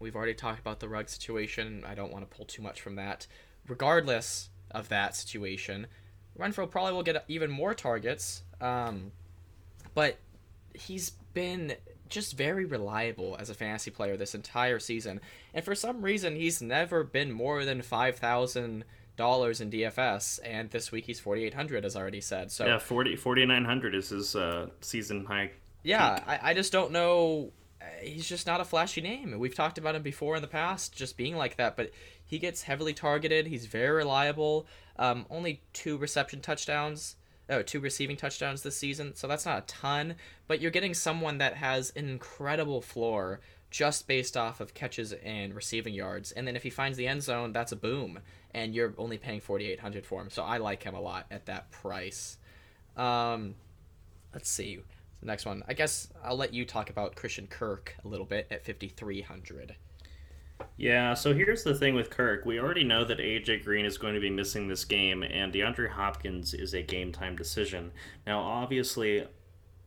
we've 0.00 0.16
already 0.16 0.34
talked 0.34 0.60
about 0.60 0.80
the 0.80 0.88
Ruggs 0.88 1.12
situation. 1.12 1.84
I 1.86 1.94
don't 1.94 2.12
want 2.12 2.28
to 2.28 2.36
pull 2.36 2.46
too 2.46 2.62
much 2.62 2.80
from 2.80 2.96
that. 2.96 3.26
Regardless 3.68 4.50
of 4.70 4.88
that 4.88 5.14
situation, 5.14 5.86
Renfrow 6.38 6.68
probably 6.68 6.92
will 6.92 7.02
get 7.02 7.24
even 7.28 7.50
more 7.50 7.74
targets. 7.74 8.42
Um, 8.60 9.12
but 9.94 10.18
he's 10.74 11.10
been 11.34 11.74
just 12.08 12.36
very 12.36 12.64
reliable 12.64 13.36
as 13.38 13.50
a 13.50 13.54
fantasy 13.54 13.90
player 13.90 14.16
this 14.16 14.34
entire 14.34 14.78
season. 14.78 15.20
And 15.54 15.64
for 15.64 15.74
some 15.74 16.02
reason, 16.02 16.36
he's 16.36 16.60
never 16.60 17.04
been 17.04 17.30
more 17.32 17.64
than 17.64 17.82
5,000 17.82 18.84
dollars 19.20 19.60
in 19.60 19.70
DFS, 19.70 20.40
and 20.42 20.70
this 20.70 20.90
week 20.90 21.04
he's 21.04 21.20
forty 21.20 21.44
eight 21.44 21.52
hundred, 21.52 21.84
as 21.84 21.94
already 21.94 22.22
said. 22.22 22.50
So 22.50 22.66
yeah, 22.66 22.78
40, 22.78 23.16
4900 23.16 23.94
is 23.94 24.08
his 24.08 24.34
uh, 24.34 24.68
season 24.80 25.26
high. 25.26 25.50
Yeah, 25.82 26.22
I, 26.26 26.50
I 26.50 26.54
just 26.54 26.72
don't 26.72 26.90
know. 26.90 27.52
He's 28.00 28.26
just 28.26 28.46
not 28.46 28.60
a 28.60 28.64
flashy 28.64 29.02
name. 29.02 29.38
We've 29.38 29.54
talked 29.54 29.76
about 29.76 29.94
him 29.94 30.02
before 30.02 30.36
in 30.36 30.42
the 30.42 30.48
past, 30.48 30.96
just 30.96 31.18
being 31.18 31.36
like 31.36 31.56
that. 31.56 31.76
But 31.76 31.90
he 32.24 32.38
gets 32.38 32.62
heavily 32.62 32.94
targeted. 32.94 33.46
He's 33.46 33.66
very 33.66 33.90
reliable. 33.90 34.66
Um, 34.96 35.26
only 35.28 35.62
two 35.74 35.98
reception 35.98 36.40
touchdowns. 36.40 37.16
Oh, 37.50 37.62
two 37.62 37.80
receiving 37.80 38.16
touchdowns 38.16 38.62
this 38.62 38.76
season, 38.76 39.14
so 39.16 39.26
that's 39.26 39.44
not 39.44 39.58
a 39.58 39.66
ton. 39.66 40.14
But 40.46 40.60
you're 40.60 40.70
getting 40.70 40.94
someone 40.94 41.38
that 41.38 41.56
has 41.56 41.92
an 41.96 42.08
incredible 42.08 42.80
floor 42.80 43.40
just 43.70 44.06
based 44.06 44.36
off 44.36 44.60
of 44.60 44.74
catches 44.74 45.12
and 45.12 45.54
receiving 45.54 45.94
yards. 45.94 46.32
And 46.32 46.46
then 46.46 46.56
if 46.56 46.62
he 46.62 46.70
finds 46.70 46.96
the 46.96 47.06
end 47.06 47.22
zone, 47.22 47.52
that's 47.52 47.72
a 47.72 47.76
boom 47.76 48.20
and 48.54 48.74
you're 48.74 48.94
only 48.98 49.18
paying 49.18 49.40
4800 49.40 50.04
for 50.04 50.20
him 50.20 50.30
so 50.30 50.42
i 50.42 50.58
like 50.58 50.82
him 50.82 50.94
a 50.94 51.00
lot 51.00 51.26
at 51.30 51.46
that 51.46 51.70
price 51.70 52.38
um, 52.96 53.54
let's 54.34 54.50
see 54.50 54.80
the 55.20 55.26
next 55.26 55.46
one 55.46 55.62
i 55.68 55.74
guess 55.74 56.08
i'll 56.24 56.36
let 56.36 56.52
you 56.52 56.64
talk 56.64 56.90
about 56.90 57.14
christian 57.14 57.46
kirk 57.46 57.96
a 58.04 58.08
little 58.08 58.26
bit 58.26 58.46
at 58.50 58.64
5300 58.64 59.76
yeah, 60.76 61.14
so 61.14 61.34
here's 61.34 61.62
the 61.62 61.74
thing 61.74 61.94
with 61.94 62.10
Kirk. 62.10 62.44
We 62.44 62.58
already 62.58 62.84
know 62.84 63.04
that 63.04 63.18
AJ 63.18 63.64
Green 63.64 63.84
is 63.84 63.98
going 63.98 64.14
to 64.14 64.20
be 64.20 64.30
missing 64.30 64.68
this 64.68 64.84
game, 64.84 65.22
and 65.22 65.52
DeAndre 65.52 65.90
Hopkins 65.90 66.54
is 66.54 66.74
a 66.74 66.82
game 66.82 67.12
time 67.12 67.36
decision. 67.36 67.92
Now, 68.26 68.40
obviously, 68.40 69.26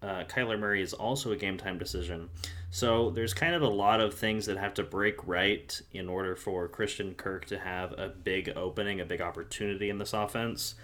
uh, 0.03 0.25
Kyler 0.25 0.59
Murray 0.59 0.81
is 0.81 0.93
also 0.93 1.31
a 1.31 1.35
game 1.35 1.57
time 1.57 1.79
decision. 1.79 2.29
So 2.69 3.09
there's 3.11 3.33
kind 3.33 3.55
of 3.55 3.61
a 3.61 3.67
lot 3.67 4.01
of 4.01 4.13
things 4.13 4.47
that 4.47 4.57
have 4.57 4.73
to 4.75 4.83
break 4.83 5.27
right 5.27 5.81
in 5.91 6.09
order 6.09 6.35
for 6.35 6.67
Christian 6.67 7.13
Kirk 7.13 7.45
to 7.45 7.59
have 7.59 7.93
a 7.93 8.09
big 8.09 8.51
opening, 8.55 8.99
a 8.99 9.05
big 9.05 9.21
opportunity 9.21 9.89
in 9.89 9.99
this 9.99 10.11
offense. 10.11 10.75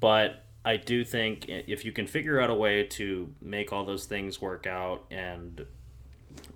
But 0.00 0.44
I 0.64 0.76
do 0.78 1.04
think 1.04 1.46
if 1.48 1.84
you 1.84 1.92
can 1.92 2.06
figure 2.06 2.40
out 2.40 2.50
a 2.50 2.54
way 2.54 2.84
to 2.84 3.32
make 3.42 3.72
all 3.72 3.84
those 3.84 4.06
things 4.06 4.40
work 4.40 4.66
out 4.66 5.04
and 5.10 5.66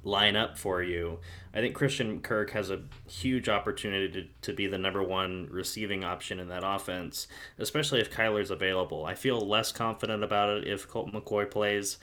line 0.04 0.36
up 0.36 0.56
for 0.58 0.82
you. 0.82 1.18
I 1.54 1.60
think 1.60 1.74
Christian 1.74 2.20
Kirk 2.20 2.50
has 2.50 2.70
a 2.70 2.82
huge 3.08 3.48
opportunity 3.48 4.08
to, 4.22 4.28
to 4.42 4.52
be 4.52 4.66
the 4.66 4.78
number 4.78 5.02
one 5.02 5.48
receiving 5.50 6.04
option 6.04 6.40
in 6.40 6.48
that 6.48 6.62
offense, 6.64 7.26
especially 7.58 8.00
if 8.00 8.10
Kyler's 8.10 8.50
available. 8.50 9.04
I 9.04 9.14
feel 9.14 9.40
less 9.40 9.72
confident 9.72 10.22
about 10.22 10.50
it 10.50 10.68
if 10.68 10.88
Colt 10.88 11.12
McCoy 11.12 11.50
plays. 11.50 11.98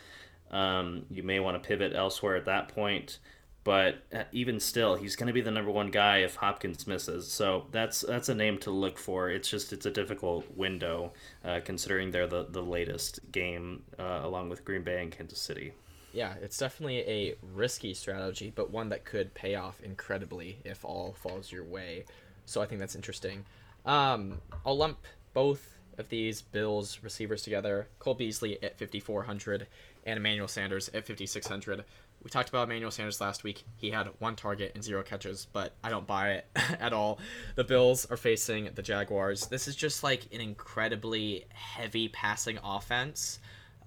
Um, 0.52 1.06
you 1.10 1.24
may 1.24 1.40
want 1.40 1.62
to 1.62 1.68
pivot 1.68 1.94
elsewhere 1.96 2.36
at 2.36 2.46
that 2.46 2.70
point, 2.70 3.20
but 3.64 4.04
uh, 4.14 4.24
even 4.32 4.60
still, 4.60 4.96
he's 4.96 5.16
going 5.16 5.28
to 5.28 5.34
be 5.34 5.42
the 5.42 5.52
number 5.52 5.72
one 5.72 5.90
guy 5.90 6.20
if 6.20 6.36
Hopkins 6.36 6.86
misses. 6.86 7.32
So 7.32 7.66
that's 7.72 8.02
that's 8.02 8.30
a 8.30 8.36
name 8.36 8.60
to 8.60 8.72
look 8.72 8.98
for. 8.98 9.30
It's 9.30 9.50
just 9.50 9.74
it's 9.74 9.88
a 9.88 9.92
difficult 9.92 10.46
window 10.56 11.14
uh, 11.44 11.62
considering 11.66 12.12
they're 12.12 12.28
the 12.28 12.46
the 12.50 12.62
latest 12.62 13.20
game 13.32 13.84
uh, 13.98 14.22
along 14.24 14.50
with 14.50 14.64
Green 14.64 14.84
Bay 14.84 15.02
and 15.02 15.12
Kansas 15.12 15.40
City 15.40 15.74
yeah, 16.16 16.36
it's 16.42 16.58
definitely 16.58 17.00
a 17.00 17.36
risky 17.54 17.94
strategy, 17.94 18.52
but 18.54 18.72
one 18.72 18.90
that 18.90 19.04
could 19.04 19.34
pay 19.34 19.56
off 19.56 19.82
incredibly 19.82 20.60
if 20.64 20.86
all 20.86 21.14
falls 21.14 21.52
your 21.52 21.66
way. 21.66 22.06
So 22.46 22.62
I 22.62 22.66
think 22.66 22.80
that's 22.80 22.96
interesting. 22.96 23.44
Um, 23.86 24.40
I'll 24.66 24.78
lump 24.78 25.00
both 25.34 25.78
of 25.98 26.08
these 26.10 26.42
Bills 26.42 27.00
receivers 27.04 27.44
together. 27.44 27.90
Cole 28.00 28.14
Beasley 28.14 28.62
at 28.64 28.80
5,400 28.80 29.68
and 30.06 30.18
Emmanuel 30.18 30.48
Sanders 30.48 30.88
at 30.90 31.06
5,600. 31.06 31.84
We 32.24 32.30
talked 32.30 32.50
about 32.50 32.64
Emmanuel 32.64 32.92
Sanders 32.92 33.20
last 33.20 33.44
week. 33.44 33.64
He 33.76 33.92
had 33.92 34.08
one 34.20 34.36
target 34.36 34.72
and 34.74 34.84
zero 34.84 35.04
catches, 35.04 35.48
but 35.52 35.74
I 35.84 35.90
don't 35.90 36.08
buy 36.08 36.32
it 36.32 36.48
at 36.80 36.94
all. 36.94 37.20
The 37.56 37.64
Bills 37.66 38.10
are 38.10 38.18
facing 38.18 38.70
the 38.74 38.82
Jaguars. 38.82 39.48
This 39.48 39.68
is 39.68 39.76
just 39.76 40.02
like 40.02 40.34
an 40.34 40.40
incredibly 40.40 41.46
heavy 41.50 42.08
passing 42.08 42.58
offense 42.64 43.40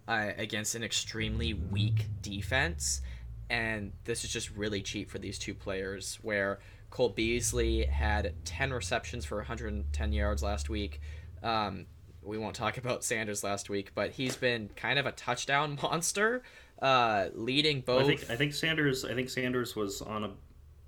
uh, 0.09 0.33
against 0.39 0.75
an 0.75 0.83
extremely 0.83 1.53
weak 1.53 2.07
defense. 2.23 3.03
And 3.51 3.93
this 4.05 4.25
is 4.25 4.33
just 4.33 4.51
really 4.51 4.83
cheap 4.83 5.11
for 5.11 5.19
these 5.19 5.39
two 5.39 5.55
players, 5.55 6.19
where 6.23 6.59
Cole 6.91 7.11
Beasley 7.11 7.85
had 7.85 8.35
10 8.45 8.73
receptions 8.73 9.25
for 9.25 9.37
110 9.37 10.13
yards 10.13 10.43
last 10.43 10.69
week. 10.69 11.01
Um, 11.43 11.87
we 12.23 12.39
won't 12.39 12.57
talk 12.57 12.79
about 12.79 13.05
Sanders 13.05 13.45
last 13.45 13.71
week, 13.71 13.93
but 13.95 14.11
he's 14.11 14.37
been 14.37 14.71
kind 14.75 14.99
of 14.99 15.07
a 15.07 15.13
touchdown 15.13 15.79
monster, 15.83 16.43
uh, 16.81 17.27
leading 17.35 17.83
both. 17.83 18.03
I 18.03 18.07
think 18.07 18.31
I 18.31 18.37
think 18.37 18.55
Sanders 18.55 19.05
I 19.05 19.15
think 19.15 19.29
Sanders 19.31 19.77
was 19.77 20.01
on 20.03 20.25
a 20.25 20.31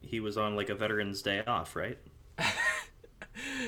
he 0.00 0.20
was 0.20 0.38
on 0.38 0.56
like 0.56 0.70
a 0.70 0.74
Veterans 0.74 1.20
Day 1.22 1.42
off, 1.46 1.76
right? 1.76 1.98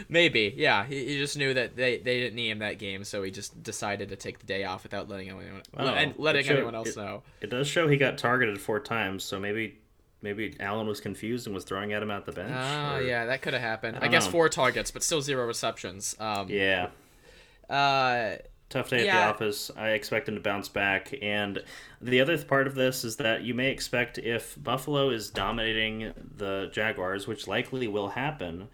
Maybe, 0.09 0.55
yeah. 0.57 0.85
He, 0.85 1.07
he 1.07 1.19
just 1.19 1.37
knew 1.37 1.55
that 1.55 1.77
they, 1.77 1.99
they 1.99 2.21
didn't 2.21 2.35
need 2.37 2.51
him 2.51 2.59
that 2.61 2.79
game, 2.79 3.05
so 3.05 3.23
he 3.23 3.31
just 3.31 3.63
decided 3.63 4.09
to 4.11 4.17
take 4.17 4.39
the 4.39 4.47
day 4.47 4.65
off 4.65 4.83
without 4.83 5.09
letting 5.09 5.29
anyone 5.29 5.63
Oh, 5.77 5.87
and 5.87 6.15
letting 6.19 6.45
showed- 6.45 6.57
anyone 6.57 6.75
else 6.75 6.91
it- 6.91 6.97
know. 6.97 7.23
It 7.41 7.51
does 7.51 7.67
show 7.69 7.89
he 7.89 7.97
got 7.97 8.19
targeted 8.19 8.61
four 8.61 8.81
times, 8.81 9.25
so 9.25 9.39
maybe 9.41 9.79
maybe 10.23 10.55
Allen 10.61 10.87
was 10.87 11.01
confused 11.01 11.47
and 11.47 11.55
was 11.55 11.65
throwing 11.65 11.93
at 11.93 12.03
him 12.03 12.11
at 12.11 12.25
the 12.27 12.33
bench. 12.33 12.53
Ah, 12.55 12.97
or- 12.97 13.03
yeah, 13.03 13.27
that 13.27 13.43
could 13.43 13.53
have 13.55 13.63
happened. 13.63 13.97
I, 13.97 14.01
don't 14.01 14.11
guess 14.13 14.27
know. 14.27 14.31
four 14.33 14.49
targets, 14.49 14.91
but 14.93 15.03
still 15.03 15.21
zero 15.21 15.47
receptions. 15.47 16.15
Um, 16.21 16.49
Yeah. 16.49 16.91
Uh, 17.69 18.37
Tough 18.69 18.89
day 18.89 19.07
at 19.07 19.13
the 19.13 19.23
office. 19.29 19.71
I 19.77 19.91
expect 19.91 20.29
him 20.29 20.35
to 20.35 20.41
bounce 20.41 20.69
back. 20.69 21.13
And 21.21 21.63
the 22.01 22.23
other 22.23 22.43
part 22.43 22.67
of 22.67 22.75
this 22.75 23.05
is 23.05 23.17
that 23.17 23.43
you 23.43 23.53
may 23.53 23.71
expect 23.71 24.17
if 24.17 24.57
Buffalo 24.63 25.11
is 25.11 25.31
dominating 25.31 26.15
the 26.37 26.71
Jaguars, 26.73 27.27
which 27.27 27.47
likely 27.47 27.87
will 27.87 28.09
happen, 28.09 28.69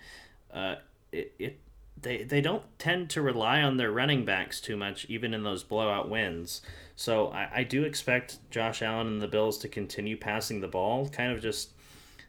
uh, 0.55 0.77
it, 1.13 1.35
it 1.39 1.61
they 2.01 2.23
they 2.23 2.41
don't 2.41 2.63
tend 2.79 3.11
to 3.11 3.23
rely 3.23 3.63
on 3.63 3.77
their 3.77 3.91
running 3.91 4.25
backs 4.25 4.61
too 4.61 4.77
much, 4.77 5.07
even 5.09 5.35
in 5.35 5.43
those 5.43 5.63
blowout 5.63 6.09
wins. 6.09 6.63
So 6.97 7.29
I, 7.29 7.49
I 7.57 7.63
do 7.65 7.85
expect 7.85 8.39
Josh 8.51 8.83
Allen 8.83 9.07
and 9.07 9.23
the 9.23 9.29
Bills 9.29 9.59
to 9.59 9.69
continue 9.69 10.17
passing 10.17 10.61
the 10.61 10.69
ball, 10.69 11.09
kind 11.09 11.33
of 11.33 11.41
just 11.41 11.71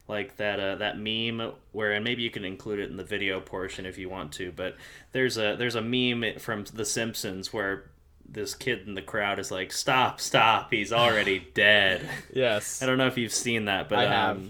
like 0.09 0.35
that 0.37 0.59
uh, 0.59 0.75
that 0.75 0.99
meme 0.99 1.53
where 1.71 1.93
and 1.93 2.03
maybe 2.03 2.23
you 2.23 2.31
can 2.31 2.43
include 2.43 2.79
it 2.79 2.89
in 2.89 2.97
the 2.97 3.03
video 3.03 3.39
portion 3.39 3.85
if 3.85 3.97
you 3.97 4.09
want 4.09 4.31
to 4.33 4.51
but 4.51 4.75
there's 5.11 5.37
a 5.37 5.55
there's 5.55 5.75
a 5.75 5.81
meme 5.81 6.39
from 6.39 6.65
the 6.73 6.83
simpsons 6.83 7.53
where 7.53 7.91
this 8.27 8.55
kid 8.55 8.87
in 8.87 8.95
the 8.95 9.01
crowd 9.01 9.39
is 9.39 9.51
like 9.51 9.71
stop 9.71 10.19
stop 10.19 10.73
he's 10.73 10.91
already 10.91 11.47
dead 11.53 12.09
yes. 12.33 12.81
i 12.81 12.87
don't 12.87 12.97
know 12.97 13.07
if 13.07 13.17
you've 13.17 13.31
seen 13.31 13.65
that 13.65 13.87
but 13.87 13.99
I 13.99 14.11
have. 14.11 14.41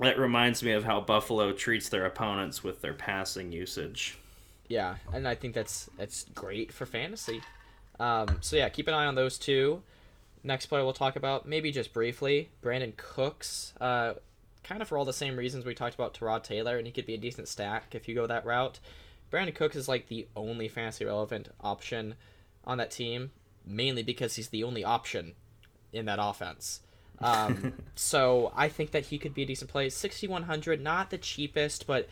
That 0.00 0.18
reminds 0.18 0.62
me 0.62 0.72
of 0.72 0.84
how 0.84 1.00
buffalo 1.00 1.52
treats 1.52 1.88
their 1.88 2.06
opponents 2.06 2.64
with 2.64 2.80
their 2.80 2.94
passing 2.94 3.52
usage 3.52 4.18
Yeah, 4.68 4.96
and 5.12 5.28
I 5.28 5.34
think 5.34 5.54
that's 5.54 5.90
that's 5.96 6.24
great 6.34 6.72
for 6.72 6.86
fantasy. 6.86 7.42
Um, 7.98 8.38
so 8.40 8.56
yeah, 8.56 8.68
keep 8.68 8.88
an 8.88 8.94
eye 8.94 9.06
on 9.06 9.14
those 9.14 9.38
two. 9.38 9.82
Next 10.42 10.66
player 10.66 10.84
we'll 10.84 10.94
talk 10.94 11.16
about, 11.16 11.46
maybe 11.46 11.70
just 11.70 11.92
briefly, 11.92 12.48
Brandin 12.62 12.96
Cooks. 12.96 13.74
Uh, 13.78 14.14
kind 14.64 14.80
of 14.80 14.88
for 14.88 14.96
all 14.96 15.04
the 15.04 15.12
same 15.12 15.36
reasons 15.36 15.66
we 15.66 15.74
talked 15.74 15.94
about 15.94 16.14
Tyrod 16.14 16.42
Taylor, 16.44 16.78
and 16.78 16.86
he 16.86 16.92
could 16.92 17.04
be 17.04 17.14
a 17.14 17.18
decent 17.18 17.46
stack 17.46 17.94
if 17.94 18.08
you 18.08 18.14
go 18.14 18.26
that 18.26 18.46
route. 18.46 18.78
Brandin 19.30 19.54
Cooks 19.54 19.76
is 19.76 19.88
like 19.88 20.08
the 20.08 20.26
only 20.34 20.66
fantasy 20.66 21.04
relevant 21.04 21.50
option 21.60 22.14
on 22.64 22.78
that 22.78 22.90
team, 22.90 23.32
mainly 23.66 24.02
because 24.02 24.36
he's 24.36 24.48
the 24.48 24.64
only 24.64 24.82
option 24.82 25.34
in 25.92 26.06
that 26.06 26.18
offense. 26.20 26.80
Um, 27.20 27.72
so 27.94 28.52
I 28.56 28.68
think 28.68 28.92
that 28.92 29.06
he 29.06 29.18
could 29.18 29.34
be 29.34 29.42
a 29.42 29.46
decent 29.46 29.70
play. 29.70 29.88
6,100, 29.90 30.80
not 30.82 31.10
the 31.10 31.18
cheapest, 31.18 31.86
but 31.86 32.08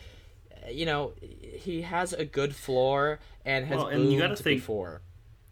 uh, 0.67 0.71
you 0.71 0.87
know 0.87 1.13
he 1.21 1.83
has 1.83 2.13
a 2.13 2.25
good 2.25 2.55
floor 2.55 3.19
and 3.45 3.67
has 3.67 3.77
Well, 3.77 3.87
and 3.89 4.13
you 4.13 4.19
gotta 4.19 4.37
think- 4.37 4.61
before. 4.61 5.03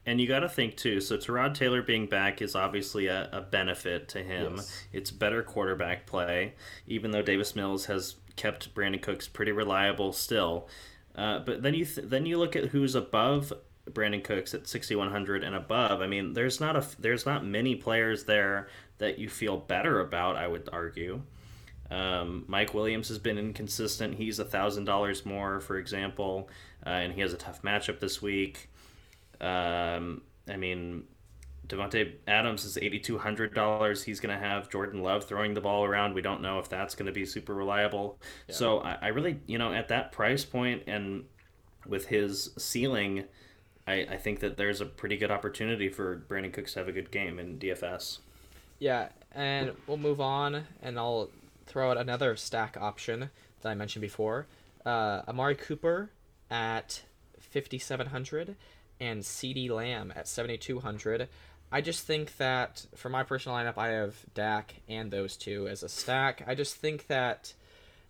And 0.08 0.20
you 0.20 0.28
got 0.28 0.38
to 0.38 0.48
think 0.48 0.76
too. 0.76 1.00
So 1.00 1.16
Tyrod 1.16 1.54
Taylor 1.54 1.82
being 1.82 2.06
back 2.06 2.40
is 2.40 2.54
obviously 2.54 3.08
a, 3.08 3.28
a 3.32 3.40
benefit 3.40 4.08
to 4.10 4.22
him. 4.22 4.54
Yes. 4.54 4.84
It's 4.92 5.10
better 5.10 5.42
quarterback 5.42 6.06
play, 6.06 6.54
even 6.86 7.10
though 7.10 7.22
Davis 7.22 7.56
Mills 7.56 7.86
has 7.86 8.14
kept 8.36 8.72
Brandin 8.72 9.02
Cooks 9.02 9.26
pretty 9.26 9.50
reliable 9.50 10.12
still. 10.12 10.68
Uh, 11.16 11.40
but 11.40 11.60
then 11.64 11.74
you 11.74 11.84
th- 11.84 12.06
then 12.08 12.24
you 12.24 12.38
look 12.38 12.54
at 12.54 12.66
who's 12.66 12.94
above 12.94 13.52
Brandin 13.90 14.22
Cooks 14.22 14.54
at 14.54 14.68
6100 14.68 15.42
and 15.42 15.56
above. 15.56 16.00
I 16.00 16.06
mean, 16.06 16.34
there's 16.34 16.60
not 16.60 16.76
a 16.76 16.80
f- 16.80 16.94
there's 17.00 17.26
not 17.26 17.44
many 17.44 17.74
players 17.74 18.24
there 18.26 18.68
that 18.98 19.18
you 19.18 19.28
feel 19.28 19.56
better 19.56 20.00
about. 20.00 20.36
I 20.36 20.46
would 20.46 20.68
argue. 20.72 21.22
Um, 21.90 22.44
Mike 22.48 22.74
Williams 22.74 23.08
has 23.08 23.18
been 23.18 23.38
inconsistent. 23.38 24.14
He's 24.14 24.38
a 24.38 24.44
thousand 24.44 24.84
dollars 24.84 25.24
more, 25.24 25.60
for 25.60 25.78
example, 25.78 26.48
uh, 26.84 26.90
and 26.90 27.12
he 27.12 27.20
has 27.20 27.32
a 27.32 27.36
tough 27.36 27.62
matchup 27.62 28.00
this 28.00 28.20
week. 28.20 28.70
Um, 29.40 30.22
I 30.48 30.56
mean, 30.56 31.04
Davante 31.68 32.14
Adams 32.26 32.64
is 32.64 32.76
eighty 32.78 32.98
two 32.98 33.18
hundred 33.18 33.54
dollars. 33.54 34.02
He's 34.02 34.20
going 34.20 34.36
to 34.36 34.44
have 34.44 34.68
Jordan 34.68 35.02
Love 35.02 35.24
throwing 35.24 35.54
the 35.54 35.60
ball 35.60 35.84
around. 35.84 36.14
We 36.14 36.22
don't 36.22 36.42
know 36.42 36.58
if 36.58 36.68
that's 36.68 36.94
going 36.94 37.06
to 37.06 37.12
be 37.12 37.24
super 37.24 37.54
reliable. 37.54 38.18
So 38.48 38.80
I, 38.80 38.98
I 39.02 39.08
really, 39.08 39.40
you 39.46 39.58
know, 39.58 39.72
at 39.72 39.88
that 39.88 40.12
price 40.12 40.44
point 40.44 40.82
and 40.86 41.24
with 41.86 42.06
his 42.06 42.50
ceiling, 42.58 43.24
I, 43.86 44.06
I 44.10 44.16
think 44.16 44.40
that 44.40 44.56
there's 44.56 44.80
a 44.80 44.86
pretty 44.86 45.16
good 45.16 45.30
opportunity 45.30 45.88
for 45.88 46.24
Brandin 46.28 46.52
Cooks 46.52 46.72
to 46.74 46.80
have 46.80 46.88
a 46.88 46.92
good 46.92 47.10
game 47.10 47.38
in 47.38 47.58
DFS. 47.58 48.18
Yeah, 48.78 49.08
and 49.32 49.72
we'll 49.86 49.96
move 49.96 50.20
on, 50.20 50.64
and 50.82 50.98
I'll 50.98 51.30
throw 51.66 51.90
out 51.90 51.96
another 51.96 52.36
stack 52.36 52.76
option 52.78 53.30
that 53.62 53.68
I 53.68 53.74
mentioned 53.74 54.02
before. 54.02 54.46
Uh, 54.84 55.22
Amari 55.28 55.56
Cooper 55.56 56.10
at 56.50 57.02
5,700 57.40 58.56
and 59.00 59.22
CeeDee 59.22 59.70
Lamb 59.70 60.12
at 60.14 60.28
7,200. 60.28 61.28
I 61.72 61.80
just 61.80 62.06
think 62.06 62.36
that 62.36 62.86
for 62.94 63.08
my 63.08 63.22
personal 63.22 63.58
lineup, 63.58 63.76
I 63.76 63.88
have 63.88 64.14
Dak 64.34 64.74
and 64.88 65.10
those 65.10 65.36
two 65.36 65.66
as 65.68 65.82
a 65.82 65.88
stack. 65.88 66.44
I 66.46 66.54
just 66.54 66.76
think 66.76 67.08
that, 67.08 67.54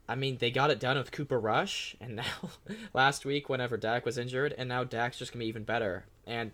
I 0.08 0.14
mean, 0.14 0.36
they 0.38 0.50
got 0.50 0.70
it 0.70 0.78
done 0.78 0.98
with 0.98 1.10
Cooper 1.10 1.40
Rush, 1.40 1.96
and 2.00 2.16
now 2.16 2.50
last 2.92 3.24
week, 3.24 3.48
whenever 3.48 3.76
Dak 3.76 4.04
was 4.04 4.18
injured, 4.18 4.54
and 4.56 4.68
now 4.68 4.84
Dak's 4.84 5.18
just 5.18 5.32
going 5.32 5.40
to 5.40 5.44
be 5.44 5.48
even 5.48 5.64
better. 5.64 6.04
And 6.26 6.52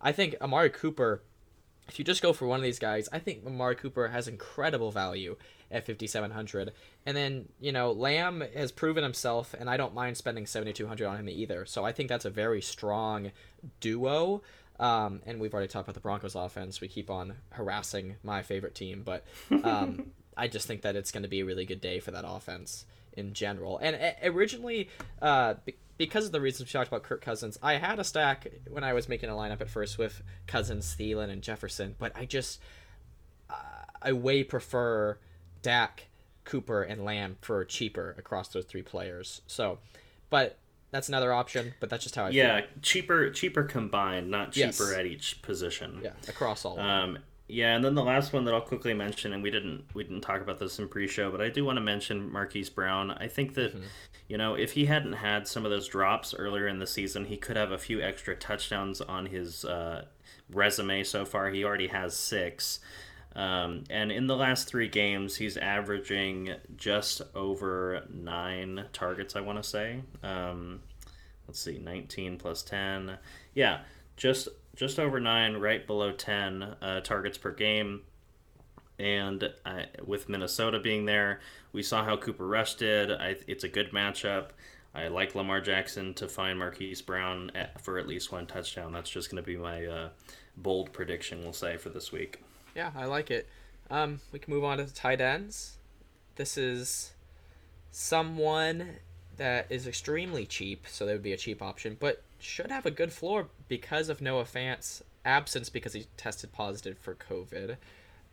I 0.00 0.12
think 0.12 0.36
Amari 0.40 0.70
Cooper 0.70 1.20
if 1.88 1.98
you 1.98 2.04
just 2.04 2.22
go 2.22 2.32
for 2.32 2.46
one 2.46 2.58
of 2.58 2.62
these 2.62 2.78
guys, 2.78 3.08
I 3.12 3.18
think 3.18 3.46
Amari 3.46 3.76
Cooper 3.76 4.08
has 4.08 4.28
incredible 4.28 4.90
value 4.90 5.36
at 5.70 5.86
5700. 5.86 6.72
And 7.06 7.16
then, 7.16 7.48
you 7.60 7.72
know, 7.72 7.92
Lamb 7.92 8.42
has 8.54 8.72
proven 8.72 9.02
himself 9.02 9.54
and 9.58 9.68
I 9.68 9.76
don't 9.76 9.94
mind 9.94 10.16
spending 10.16 10.46
7200 10.46 11.06
on 11.06 11.16
him 11.16 11.28
either. 11.28 11.66
So 11.66 11.84
I 11.84 11.92
think 11.92 12.08
that's 12.08 12.24
a 12.24 12.30
very 12.30 12.60
strong 12.60 13.32
duo. 13.80 14.42
Um, 14.78 15.22
and 15.26 15.40
we've 15.40 15.52
already 15.52 15.68
talked 15.68 15.86
about 15.86 15.94
the 15.94 16.00
Broncos 16.00 16.34
offense. 16.34 16.80
We 16.80 16.88
keep 16.88 17.10
on 17.10 17.34
harassing 17.50 18.16
my 18.22 18.42
favorite 18.42 18.74
team, 18.74 19.02
but 19.04 19.24
um, 19.64 20.12
I 20.36 20.46
just 20.46 20.66
think 20.66 20.82
that 20.82 20.94
it's 20.94 21.10
going 21.10 21.24
to 21.24 21.28
be 21.28 21.40
a 21.40 21.44
really 21.44 21.64
good 21.64 21.80
day 21.80 22.00
for 22.00 22.12
that 22.12 22.24
offense 22.26 22.84
in 23.14 23.32
general. 23.32 23.78
And 23.78 23.96
uh, 23.96 24.12
originally, 24.22 24.88
uh, 25.20 25.54
because 25.98 26.24
of 26.26 26.32
the 26.32 26.40
reasons 26.40 26.68
we 26.68 26.72
talked 26.72 26.88
about 26.88 27.02
Kirk 27.02 27.20
Cousins, 27.20 27.58
I 27.62 27.74
had 27.74 27.98
a 27.98 28.04
stack 28.04 28.46
when 28.70 28.84
I 28.84 28.92
was 28.94 29.08
making 29.08 29.28
a 29.28 29.34
lineup 29.34 29.60
at 29.60 29.68
first 29.68 29.98
with 29.98 30.22
Cousins, 30.46 30.96
Thielen, 30.98 31.28
and 31.28 31.42
Jefferson, 31.42 31.96
but 31.98 32.12
I 32.16 32.24
just 32.24 32.60
uh, 33.50 33.54
I 34.00 34.12
way 34.12 34.44
prefer 34.44 35.18
Dak, 35.62 36.06
Cooper, 36.44 36.82
and 36.82 37.04
Lamb 37.04 37.36
for 37.42 37.64
cheaper 37.64 38.14
across 38.18 38.48
those 38.48 38.64
three 38.64 38.82
players. 38.82 39.42
So, 39.46 39.78
but 40.30 40.56
that's 40.90 41.08
another 41.08 41.32
option. 41.32 41.74
But 41.80 41.90
that's 41.90 42.04
just 42.04 42.14
how 42.14 42.26
I 42.26 42.30
Yeah, 42.30 42.60
feel. 42.60 42.68
cheaper 42.80 43.30
cheaper 43.30 43.64
combined, 43.64 44.30
not 44.30 44.52
cheaper 44.52 44.66
Yes. 44.90 44.92
at 44.94 45.04
each 45.04 45.42
position. 45.42 46.00
Yeah, 46.02 46.12
across 46.28 46.64
all. 46.64 46.72
of 46.72 46.78
them. 46.78 46.86
Um, 46.86 47.18
yeah, 47.48 47.74
and 47.74 47.82
then 47.82 47.94
the 47.94 48.04
last 48.04 48.32
one 48.32 48.44
that 48.44 48.54
I'll 48.54 48.60
quickly 48.60 48.92
mention, 48.92 49.32
and 49.32 49.42
we 49.42 49.50
didn't 49.50 49.84
we 49.94 50.04
didn't 50.04 50.20
talk 50.20 50.42
about 50.42 50.58
this 50.58 50.78
in 50.78 50.88
pre-show, 50.88 51.30
but 51.30 51.40
I 51.40 51.48
do 51.48 51.64
want 51.64 51.76
to 51.76 51.82
mention 51.82 52.30
Marquise 52.30 52.68
Brown. 52.68 53.10
I 53.10 53.28
think 53.28 53.54
that 53.54 53.74
you 54.28 54.36
know 54.36 54.54
if 54.54 54.72
he 54.72 54.84
hadn't 54.86 55.14
had 55.14 55.48
some 55.48 55.64
of 55.64 55.70
those 55.70 55.88
drops 55.88 56.34
earlier 56.34 56.68
in 56.68 56.78
the 56.78 56.86
season, 56.86 57.24
he 57.24 57.36
could 57.38 57.56
have 57.56 57.72
a 57.72 57.78
few 57.78 58.02
extra 58.02 58.36
touchdowns 58.36 59.00
on 59.00 59.26
his 59.26 59.64
uh, 59.64 60.04
resume 60.52 61.02
so 61.04 61.24
far. 61.24 61.48
He 61.48 61.64
already 61.64 61.88
has 61.88 62.16
six. 62.16 62.80
Um, 63.34 63.84
and 63.88 64.10
in 64.10 64.26
the 64.26 64.36
last 64.36 64.66
three 64.66 64.88
games, 64.88 65.36
he's 65.36 65.56
averaging 65.56 66.54
just 66.76 67.22
over 67.34 68.02
nine 68.10 68.86
targets, 68.92 69.36
I 69.36 69.42
want 69.42 69.62
to 69.62 69.68
say. 69.68 70.00
Um, 70.22 70.80
let's 71.48 71.60
see 71.60 71.78
19 71.78 72.36
plus 72.36 72.62
10 72.62 73.18
yeah 73.54 73.80
just 74.18 74.48
just 74.76 74.98
over 74.98 75.18
9 75.18 75.56
right 75.56 75.86
below 75.86 76.12
10 76.12 76.62
uh, 76.62 77.00
targets 77.00 77.38
per 77.38 77.50
game 77.50 78.02
and 78.98 79.50
uh, 79.64 79.82
with 80.04 80.28
minnesota 80.28 80.78
being 80.78 81.06
there 81.06 81.40
we 81.72 81.82
saw 81.82 82.04
how 82.04 82.16
cooper 82.16 82.46
rush 82.46 82.74
did 82.74 83.10
I, 83.10 83.36
it's 83.46 83.64
a 83.64 83.68
good 83.68 83.92
matchup 83.92 84.50
I 84.94 85.08
like 85.08 85.34
Lamar 85.34 85.60
Jackson 85.60 86.14
to 86.14 86.28
find 86.28 86.58
Marquise 86.58 87.02
Brown 87.02 87.52
at, 87.54 87.80
for 87.80 87.98
at 87.98 88.08
least 88.08 88.32
one 88.32 88.46
touchdown. 88.46 88.92
That's 88.92 89.10
just 89.10 89.30
going 89.30 89.42
to 89.42 89.46
be 89.46 89.56
my 89.56 89.86
uh, 89.86 90.08
bold 90.56 90.92
prediction, 90.92 91.42
we'll 91.42 91.52
say, 91.52 91.76
for 91.76 91.90
this 91.90 92.10
week. 92.10 92.42
Yeah, 92.74 92.90
I 92.96 93.04
like 93.04 93.30
it. 93.30 93.46
Um, 93.90 94.20
we 94.32 94.38
can 94.38 94.52
move 94.52 94.64
on 94.64 94.78
to 94.78 94.84
the 94.84 94.90
tight 94.90 95.20
ends. 95.20 95.76
This 96.36 96.56
is 96.56 97.12
someone 97.90 98.96
that 99.36 99.66
is 99.70 99.86
extremely 99.86 100.46
cheap, 100.46 100.86
so 100.88 101.06
that 101.06 101.12
would 101.12 101.22
be 101.22 101.32
a 101.32 101.36
cheap 101.36 101.62
option, 101.62 101.96
but 101.98 102.22
should 102.38 102.70
have 102.70 102.86
a 102.86 102.90
good 102.90 103.12
floor 103.12 103.48
because 103.68 104.08
of 104.08 104.20
Noah 104.20 104.44
Fant's 104.44 105.02
absence 105.24 105.68
because 105.68 105.92
he 105.92 106.06
tested 106.16 106.52
positive 106.52 106.98
for 106.98 107.14
COVID 107.14 107.76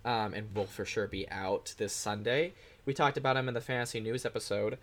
um, 0.03 0.33
and 0.33 0.55
will 0.55 0.65
for 0.65 0.85
sure 0.85 1.07
be 1.07 1.29
out 1.29 1.73
this 1.77 1.93
Sunday. 1.93 2.53
We 2.85 2.93
talked 2.93 3.17
about 3.17 3.37
him 3.37 3.47
in 3.47 3.53
the 3.53 3.61
fantasy 3.61 3.99
news 3.99 4.25
episode. 4.25 4.77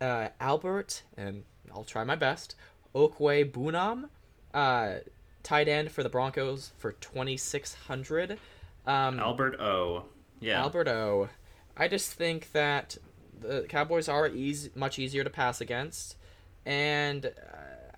Uh, 0.00 0.28
Albert, 0.40 1.02
and 1.16 1.44
I'll 1.72 1.84
try 1.84 2.04
my 2.04 2.16
best, 2.16 2.56
Okwuegbunam, 2.94 4.08
uh, 4.52 4.94
tight 5.42 5.68
end 5.68 5.92
for 5.92 6.02
the 6.02 6.08
Broncos 6.08 6.72
for 6.78 6.92
2600 6.92 8.38
um, 8.86 9.18
Albert 9.18 9.60
O. 9.60 10.04
Yeah. 10.40 10.60
Albert 10.60 10.88
O. 10.88 11.28
I 11.76 11.88
just 11.88 12.12
think 12.12 12.52
that 12.52 12.96
the 13.40 13.66
Cowboys 13.68 14.08
are 14.08 14.28
easy, 14.28 14.70
much 14.74 14.98
easier 14.98 15.24
to 15.24 15.30
pass 15.30 15.60
against, 15.60 16.16
and 16.66 17.26
uh, 17.26 17.30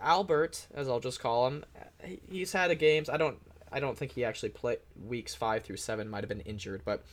Albert, 0.01 0.67
as 0.75 0.89
I'll 0.89 1.01
just 1.01 1.21
call 1.21 1.47
him, 1.47 1.65
he's 2.31 2.53
had 2.53 2.71
a 2.71 2.75
games. 2.75 3.09
I 3.09 3.17
don't, 3.17 3.39
I 3.71 3.81
don't 3.81 3.97
think 3.97 4.13
he 4.13 4.25
actually 4.25 4.51
played 4.51 4.79
weeks 5.05 5.35
five 5.35 5.65
through 5.65 5.77
seven. 5.77 6.09
Might 6.09 6.23
have 6.23 6.29
been 6.29 6.41
injured, 6.41 6.83
but 6.85 7.05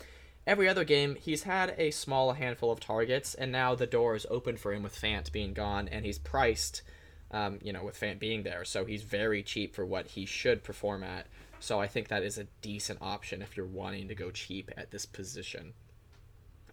every 0.45 0.67
other 0.67 0.83
game 0.83 1.15
he's 1.15 1.43
had 1.43 1.75
a 1.77 1.91
small 1.91 2.33
handful 2.33 2.71
of 2.71 2.79
targets, 2.79 3.33
and 3.35 3.51
now 3.51 3.75
the 3.75 3.87
door 3.87 4.15
is 4.15 4.25
open 4.29 4.57
for 4.57 4.73
him 4.73 4.83
with 4.83 4.99
Fant 4.99 5.31
being 5.31 5.53
gone, 5.53 5.87
and 5.87 6.05
he's 6.05 6.19
priced, 6.19 6.81
um, 7.31 7.59
you 7.63 7.73
know, 7.73 7.83
with 7.83 7.99
Fant 7.99 8.19
being 8.19 8.43
there, 8.43 8.65
so 8.65 8.85
he's 8.85 9.03
very 9.03 9.43
cheap 9.43 9.75
for 9.75 9.85
what 9.85 10.07
he 10.07 10.25
should 10.25 10.63
perform 10.63 11.03
at. 11.03 11.27
So 11.59 11.79
I 11.79 11.87
think 11.87 12.09
that 12.09 12.23
is 12.23 12.37
a 12.37 12.43
decent 12.61 12.99
option 13.01 13.41
if 13.41 13.55
you're 13.55 13.65
wanting 13.65 14.09
to 14.09 14.15
go 14.15 14.31
cheap 14.31 14.69
at 14.75 14.91
this 14.91 15.05
position. 15.05 15.73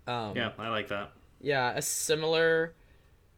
Um, 0.07 0.37
yeah, 0.37 0.51
I 0.59 0.69
like 0.69 0.89
that. 0.89 1.13
Yeah, 1.41 1.73
a 1.75 1.81
similar 1.81 2.75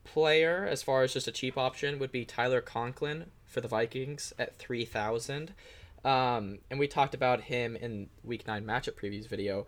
player 0.04 0.66
as 0.68 0.82
far 0.82 1.02
as 1.02 1.12
just 1.12 1.28
a 1.28 1.32
cheap 1.32 1.56
option 1.56 1.98
would 1.98 2.12
be 2.12 2.24
Tyler 2.24 2.60
Conklin 2.60 3.26
for 3.46 3.60
the 3.60 3.68
Vikings 3.68 4.32
at 4.38 4.56
3000 4.56 5.54
um, 6.04 6.58
and 6.70 6.80
we 6.80 6.88
talked 6.88 7.14
about 7.14 7.42
him 7.42 7.76
in 7.76 8.08
week 8.24 8.46
9 8.46 8.64
matchup 8.64 8.94
previews 8.94 9.28
video. 9.28 9.66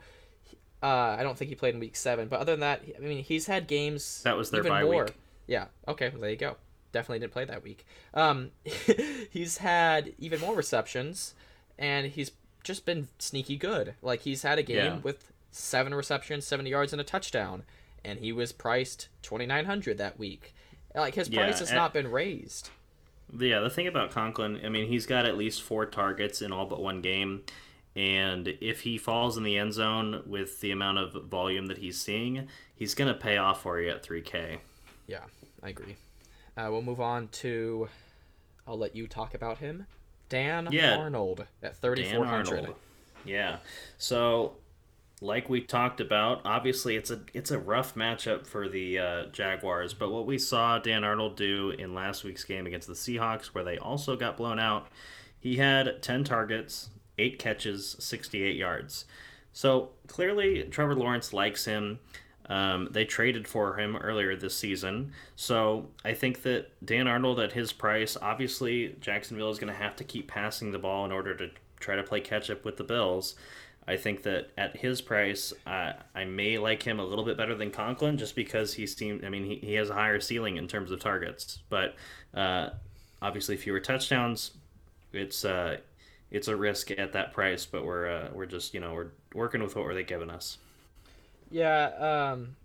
Uh, 0.83 1.17
I 1.19 1.23
don't 1.23 1.39
think 1.39 1.49
he 1.49 1.55
played 1.55 1.75
in 1.75 1.81
week 1.81 1.97
7 1.97 2.29
but 2.29 2.41
other 2.41 2.53
than 2.53 2.61
that 2.61 2.83
I 2.97 3.01
mean 3.01 3.23
he's 3.23 3.47
had 3.47 3.67
games 3.67 4.23
that 4.25 4.37
was 4.37 4.51
their 4.51 4.61
even 4.61 4.71
bye 4.71 4.83
more. 4.83 5.05
week. 5.05 5.15
Yeah. 5.47 5.67
Okay. 5.87 6.09
Well, 6.09 6.21
there 6.21 6.31
you 6.31 6.37
go. 6.37 6.57
Definitely 6.93 7.21
didn't 7.21 7.33
play 7.33 7.45
that 7.45 7.63
week. 7.63 7.87
Um, 8.15 8.51
he's 9.31 9.59
had 9.59 10.13
even 10.19 10.41
more 10.41 10.55
receptions 10.55 11.35
and 11.79 12.07
he's 12.07 12.33
just 12.63 12.87
been 12.87 13.09
sneaky 13.19 13.57
good. 13.57 13.95
Like 14.03 14.21
he's 14.21 14.43
had 14.43 14.59
a 14.59 14.63
game 14.63 14.77
yeah. 14.77 14.99
with 14.99 15.33
seven 15.51 15.95
receptions 15.95 16.45
70 16.47 16.71
yards 16.71 16.93
and 16.93 17.01
a 17.01 17.05
touchdown 17.05 17.63
and 18.05 18.19
he 18.19 18.33
was 18.33 18.53
priced 18.53 19.09
2900 19.23 19.99
that 19.99 20.19
week. 20.19 20.55
Like 20.95 21.15
his 21.15 21.29
price 21.29 21.55
yeah, 21.55 21.59
has 21.59 21.73
not 21.73 21.93
been 21.93 22.11
raised. 22.11 22.71
Yeah 23.37 23.61
the 23.61 23.71
thing 23.71 23.87
about 23.87 24.11
conklin 24.11 24.61
i 24.65 24.69
mean 24.69 24.87
he's 24.87 25.07
got 25.07 25.27
at 25.27 25.37
least 25.37 25.63
four 25.63 25.87
targets 25.87 26.43
in 26.43 26.53
all 26.53 26.67
but 26.67 26.81
one 26.81 27.01
game 27.01 27.43
and 27.97 28.49
if 28.61 28.83
he 28.83 28.99
falls 28.99 29.37
in 29.37 29.45
the 29.45 29.57
end 29.57 29.73
zone 29.73 30.23
with 30.27 30.61
the 30.61 30.71
amount 30.71 30.99
of 30.99 31.25
volume 31.25 31.67
that 31.67 31.79
he's 31.79 32.01
seeing 32.01 32.49
he's 32.75 32.95
going 32.95 33.13
to 33.13 33.19
pay 33.19 33.37
off 33.37 33.63
for 33.63 33.81
you 33.81 33.91
at 33.91 34.03
3k 34.07 34.59
yeah 35.07 35.21
i 35.63 35.71
agree. 35.71 35.97
Uh, 36.57 36.69
we'll 36.71 36.83
move 36.83 37.01
on 37.01 37.29
to 37.29 37.89
i'll 38.67 38.79
let 38.79 38.95
you 38.95 39.07
talk 39.07 39.35
about 39.35 39.59
him. 39.59 39.87
Dan 40.29 40.69
yeah, 40.71 40.97
arnold 40.97 41.47
at 41.63 41.77
3400 41.77 42.75
yeah 43.25 43.57
so 43.99 44.53
like 45.25 45.49
we 45.49 45.63
talked 45.63 46.01
about, 46.01 46.43
obviously 46.45 46.97
it's 46.97 47.11
a 47.11 47.21
it's 47.33 47.51
a 47.51 47.59
rough 47.59 47.95
matchup 47.95 48.47
for 48.47 48.69
the 48.69 48.99
uh, 48.99 49.25
Jaguars. 49.33 49.95
But 49.95 50.13
what 50.13 50.27
we 50.27 50.39
saw 50.39 50.79
Dan 50.79 51.03
Arnold 51.03 51.37
do 51.37 51.71
in 51.71 51.95
last 51.95 52.25
week's 52.25 52.45
game 52.45 52.67
against 52.67 52.87
the 52.87 52.95
Seahawks, 52.95 53.47
where 53.47 53.65
they 53.65 53.79
also 53.79 54.17
got 54.17 54.37
blown 54.37 54.59
out, 54.59 54.89
he 55.41 55.57
had 55.57 56.03
ten 56.03 56.25
targets, 56.25 56.91
eight 57.19 57.39
catches, 57.39 57.97
sixty 57.99 58.43
eight 58.43 58.57
yards. 58.57 59.07
So 59.53 59.91
clearly, 60.09 60.65
Trevor 60.65 60.95
Lawrence 60.95 61.33
likes 61.33 61.65
him. 61.65 62.01
Um, 62.47 62.89
they 62.91 63.07
traded 63.07 63.49
for 63.49 63.81
him 63.81 63.97
earlier 63.97 64.37
this 64.37 64.55
season. 64.55 65.13
So 65.37 65.89
I 66.05 66.13
think 66.13 66.43
that 66.43 66.67
Dan 66.85 67.09
Arnold 67.09 67.41
at 67.41 67.53
his 67.53 67.73
price, 67.73 68.19
obviously 68.21 68.97
Jacksonville 69.01 69.51
is 69.51 69.59
going 69.59 69.73
to 69.73 69.79
have 69.79 69.97
to 69.97 70.05
keep 70.05 70.29
passing 70.29 70.71
the 70.71 70.79
ball 70.79 71.07
in 71.07 71.13
order 71.13 71.35
to 71.35 71.49
try 71.81 71.97
to 71.97 72.03
play 72.03 72.21
catch 72.21 72.51
up 72.51 72.63
with 72.67 72.77
the 72.77 72.85
Bills. 72.85 73.35
I 73.87 73.97
think 73.97 74.23
that 74.23 74.51
at 74.57 74.77
his 74.77 75.01
price, 75.01 75.53
uh, 75.67 75.93
I 76.15 76.25
may 76.25 76.59
like 76.59 76.83
him 76.83 76.99
a 76.99 77.05
little 77.05 77.25
bit 77.25 77.37
better 77.37 77.55
than 77.55 77.71
Conklin 77.71 78.17
just 78.17 78.35
because 78.35 78.75
he 78.75 78.87
seemed. 78.87 79.25
I 79.25 79.29
mean, 79.29 79.45
he, 79.45 79.57
he 79.57 79.75
has 79.75 79.91
a 79.91 79.95
higher 79.95 80.21
ceiling 80.21 80.57
in 80.57 80.69
terms 80.69 80.91
of 80.91 81.01
targets, 81.01 81.59
but 81.69 81.95
uh, 82.33 82.71
obviously 83.21 83.57
fewer 83.57 83.81
touchdowns. 83.81 84.53
It's 85.13 85.45
uh, 85.45 85.79
it's 86.31 86.49
a 86.49 86.57
risk 86.57 86.91
at 86.93 87.13
that 87.13 87.33
price, 87.33 87.67
but 87.67 87.85
we're 87.85 88.09
uh, 88.09 88.29
we're 88.33 88.47
just 88.47 88.73
you 88.73 88.81
know 88.81 88.95
we're 88.95 89.11
working 89.35 89.63
with 89.63 89.77
what 89.77 89.85
were 89.85 89.95
they 89.95 90.03
giving 90.03 90.31
us. 90.31 90.59
Yeah, 91.51 92.33
um, 92.33 92.57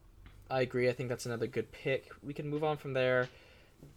I 0.50 0.62
agree. 0.62 0.90
I 0.90 0.94
think 0.94 1.10
that's 1.10 1.26
another 1.26 1.48
good 1.48 1.72
pick. 1.72 2.10
We 2.24 2.34
can 2.34 2.50
move 2.50 2.64
on 2.64 2.78
from 2.78 2.94
there. 2.94 3.28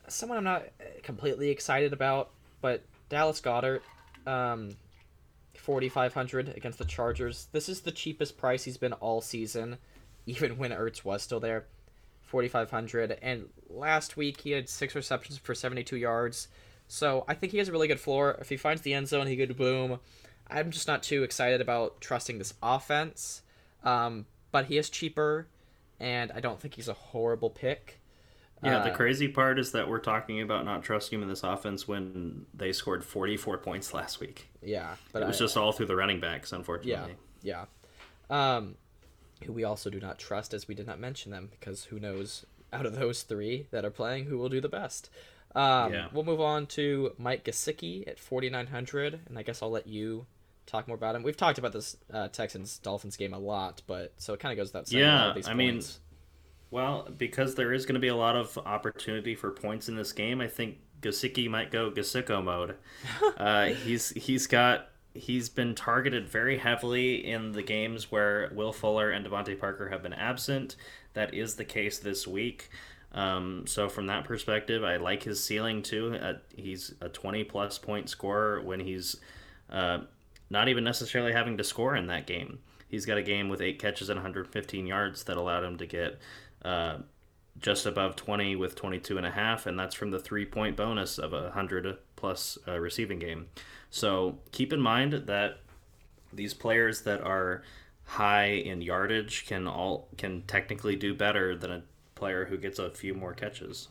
Someone 0.09 0.39
I'm 0.39 0.45
not 0.45 0.65
completely 1.03 1.51
excited 1.51 1.93
about, 1.93 2.31
but 2.61 2.83
Dallas 3.09 3.41
Goedert. 3.41 3.83
Um, 4.27 4.77
4500 5.63 6.49
against 6.57 6.79
the 6.79 6.85
Chargers. 6.85 7.47
This 7.53 7.69
is 7.69 7.83
the 7.83 7.93
cheapest 7.93 8.37
price 8.37 8.65
he's 8.65 8.77
been 8.77 8.95
all 8.95 9.21
season, 9.21 9.79
even 10.27 10.59
when 10.59 10.73
Ertz 10.73 11.05
was 11.05 11.23
still 11.23 11.39
there. 11.39 11.67
4500 12.25 13.19
and 13.23 13.49
last 13.69 14.17
week 14.17 14.41
he 14.41 14.53
had 14.53 14.69
six 14.69 14.95
receptions 14.95 15.39
for 15.39 15.55
72 15.55 15.97
yards. 15.97 16.49
So 16.89 17.25
I 17.29 17.35
think 17.35 17.53
he 17.53 17.59
has 17.59 17.69
a 17.69 17.73
really 17.73 17.87
good 17.87 18.01
floor. 18.01 18.37
If 18.41 18.49
he 18.49 18.57
finds 18.57 18.83
the 18.83 18.93
end 18.93 19.07
zone, 19.07 19.29
he 19.29 19.37
could 19.37 19.57
boom. 19.57 20.01
I'm 20.51 20.73
just 20.73 20.89
not 20.89 21.05
too 21.05 21.23
excited 21.23 21.61
about 21.61 22.01
trusting 22.01 22.39
this 22.39 22.55
offense. 22.61 23.43
Um, 23.85 24.27
but 24.51 24.67
he 24.67 24.79
is 24.79 24.91
cheaper, 24.91 25.47
and 26.01 26.33
I 26.33 26.41
don't 26.41 26.61
think 26.61 26.75
he's 26.75 26.89
a 26.89 26.95
horrible 26.95 27.51
pick. 27.51 28.01
Yeah, 28.63 28.79
uh, 28.79 28.85
the 28.85 28.91
crazy 28.91 29.29
part 29.29 29.59
is 29.59 29.73
that 29.73 29.89
we're 29.89 29.99
talking 29.99 30.41
about 30.41 30.65
not 30.65 30.83
trusting 30.85 31.19
him 31.19 31.23
in 31.23 31.29
this 31.29 31.43
offense 31.43 31.89
when 31.89 32.47
they 32.55 32.73
scored 32.73 33.05
44 33.05 33.59
points 33.59 33.93
last 33.93 34.21
week. 34.21 34.49
Yeah, 34.63 34.95
but 35.13 35.23
it 35.23 35.27
was 35.27 35.37
I, 35.37 35.45
just 35.45 35.57
all 35.57 35.73
through 35.73 35.87
the 35.87 35.97
running 35.97 36.21
backs, 36.21 36.53
unfortunately. 36.53 37.17
Yeah, 37.43 37.65
yeah. 38.31 38.57
Um, 38.57 38.77
who 39.45 39.53
we 39.53 39.65
also 39.65 39.91
do 39.91 39.99
not 39.99 40.19
trust, 40.19 40.55
as 40.55 40.69
we 40.69 40.75
did 40.75 40.87
not 40.87 41.01
mention 41.01 41.33
them, 41.33 41.49
because 41.51 41.85
who 41.85 41.99
knows 41.99 42.47
out 42.73 42.87
of 42.87 42.95
those 42.95 43.23
three 43.23 43.67
that 43.71 43.85
are 43.85 43.91
playing 43.91 44.27
who 44.27 44.39
will 44.39 44.49
do 44.49 44.61
the 44.61 44.69
best. 44.69 45.11
Um, 45.55 45.93
yeah. 45.93 46.07
We'll 46.13 46.25
move 46.25 46.41
on 46.41 46.67
to 46.69 47.13
Mike 47.19 47.45
Gesicki 47.45 48.07
at 48.09 48.19
4,900, 48.19 49.21
and 49.29 49.39
I 49.39 49.43
guess 49.43 49.63
I'll 49.63 49.71
let 49.71 49.87
you 49.87 50.27
talk 50.67 50.89
more 50.89 50.97
about 50.97 51.15
him. 51.15 51.23
We've 51.23 51.37
talked 51.37 51.59
about 51.59 51.73
this 51.73 51.97
uh, 52.13 52.29
Texans 52.29 52.79
Dolphins 52.79 53.17
game 53.17 53.35
a 53.35 53.39
lot, 53.39 53.83
but 53.87 54.13
so 54.17 54.33
it 54.33 54.41
kind 54.41 54.53
of 54.53 54.57
goes 54.57 54.73
without 54.73 54.89
saying. 54.89 55.03
Yeah, 55.03 55.35
I 55.47 55.55
mean 55.55 55.83
well, 56.73 57.07
because 57.19 57.55
there 57.55 57.73
is 57.73 57.85
going 57.85 57.95
to 57.95 58.01
be 58.01 58.09
a 58.09 58.17
lot 58.17 58.35
of 58.35 58.57
opportunity 58.65 59.35
for 59.35 59.51
points 59.51 59.91
in 59.91 59.95
this 59.95 60.13
game, 60.13 60.41
I 60.41 60.49
think 60.49 60.79
Gesicki 61.03 61.49
might 61.49 61.71
go 61.71 61.91
Gasicko 61.91 62.43
mode. 62.43 62.77
uh, 63.37 63.67
he's 63.67 64.09
he's 64.11 64.47
got 64.47 64.89
he's 65.15 65.51
been 65.51 65.75
targeted 65.75 66.27
very 66.27 66.57
heavily 66.57 67.27
in 67.27 67.53
the 67.53 67.63
games 67.63 68.11
where 68.11 68.51
Will 68.55 68.73
Fuller 68.73 69.11
and 69.11 69.27
DeVante 69.27 69.61
Parker 69.61 69.91
have 69.91 70.03
been 70.03 70.15
absent. 70.15 70.77
That 71.13 71.35
is 71.35 71.57
the 71.57 71.65
case 71.65 71.99
this 71.99 72.27
week. 72.27 72.71
Um, 73.13 73.67
so 73.67 73.91
from 73.91 74.07
that 74.07 74.25
perspective, 74.25 74.83
I 74.83 74.97
like 74.97 75.25
his 75.25 75.45
ceiling 75.45 75.83
too. 75.83 76.17
Uh, 76.17 76.35
he's 76.57 76.95
a 77.03 77.11
20 77.11 77.45
plus 77.45 77.79
point 77.79 78.09
scorer 78.09 78.63
when 78.63 78.81
he's 78.81 79.17
uh, 79.69 79.99
not 80.49 80.69
even 80.69 80.85
necessarily 80.85 81.35
having 81.35 81.59
to 81.59 81.65
score 81.65 81.95
in 81.95 82.07
that 82.07 82.27
game. 82.27 82.61
He's 82.89 83.05
got 83.05 83.19
a 83.19 83.23
game 83.23 83.49
with 83.49 83.61
eight 83.61 83.79
catches 83.79 84.09
and 84.09 84.19
115 84.19 84.87
yards 84.87 85.25
that 85.25 85.37
allowed 85.37 85.65
him 85.65 85.77
to 85.79 85.87
get 85.87 86.19
uh, 86.65 86.99
just 87.59 87.87
above 87.87 88.17
20 88.17 88.57
with 88.57 88.75
22 88.75 89.19
and 89.19 89.27
a 89.27 89.31
half, 89.31 89.67
and 89.67 89.79
that's 89.79 89.95
from 89.95 90.11
the 90.11 90.19
three 90.19 90.45
point 90.45 90.77
bonus 90.77 91.19
of 91.19 91.33
a 91.33 91.43
100 91.43 91.99
plus 92.17 92.59
uh, 92.67 92.79
receiving 92.79 93.19
game. 93.19 93.49
So 93.91 94.39
keep 94.53 94.73
in 94.73 94.81
mind 94.81 95.13
that 95.13 95.59
these 96.33 96.55
players 96.55 97.03
that 97.03 97.21
are 97.21 97.63
high 98.05 98.47
in 98.47 98.83
yardage 98.83 99.47
can 99.47 99.67
all 99.67 100.09
can 100.17 100.43
technically 100.43 100.97
do 100.97 101.15
better 101.15 101.57
than 101.57 101.71
a 101.71 101.83
player 102.15 102.47
who 102.47 102.57
gets 102.57 102.79
a 102.79 102.91
few 102.91 103.15
more 103.15 103.35
catches. 103.35 103.89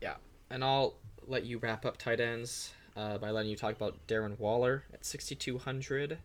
Yeah, 0.00 0.14
and 0.50 0.62
I'll 0.62 0.94
let 1.26 1.44
you 1.44 1.58
wrap 1.58 1.84
up 1.86 1.96
tight 1.96 2.20
ends 2.20 2.72
uh, 2.96 3.18
by 3.18 3.30
letting 3.30 3.50
you 3.50 3.56
talk 3.56 3.74
about 3.74 3.96
Darren 4.06 4.38
Waller 4.38 4.84
at 4.92 5.04
6,200. 5.04 6.18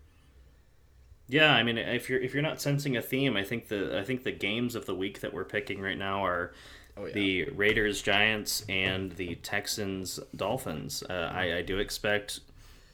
Yeah, 1.27 1.51
I 1.53 1.63
mean, 1.63 1.77
if 1.77 2.09
you're 2.09 2.21
if 2.21 2.33
you're 2.33 2.43
not 2.43 2.61
sensing 2.61 2.95
a 2.97 3.01
theme, 3.01 3.35
I 3.35 3.43
think 3.43 3.67
the 3.67 3.97
I 3.97 4.03
think 4.03 4.23
the 4.23 4.31
games 4.31 4.75
of 4.75 4.85
the 4.85 4.93
week 4.95 5.21
that 5.21 5.33
we're 5.33 5.43
picking 5.45 5.81
right 5.81 5.97
now 5.97 6.23
are 6.25 6.53
Oh, 6.97 7.07
yeah. 7.07 7.13
the 7.13 7.43
Raiders 7.49 8.01
Giants 8.01 8.63
and 8.69 9.11
the 9.13 9.35
Texans 9.35 10.17
Dolphins. 10.33 11.03
Uh, 11.09 11.29
I, 11.33 11.57
I 11.57 11.61
do 11.61 11.77
expect 11.79 12.39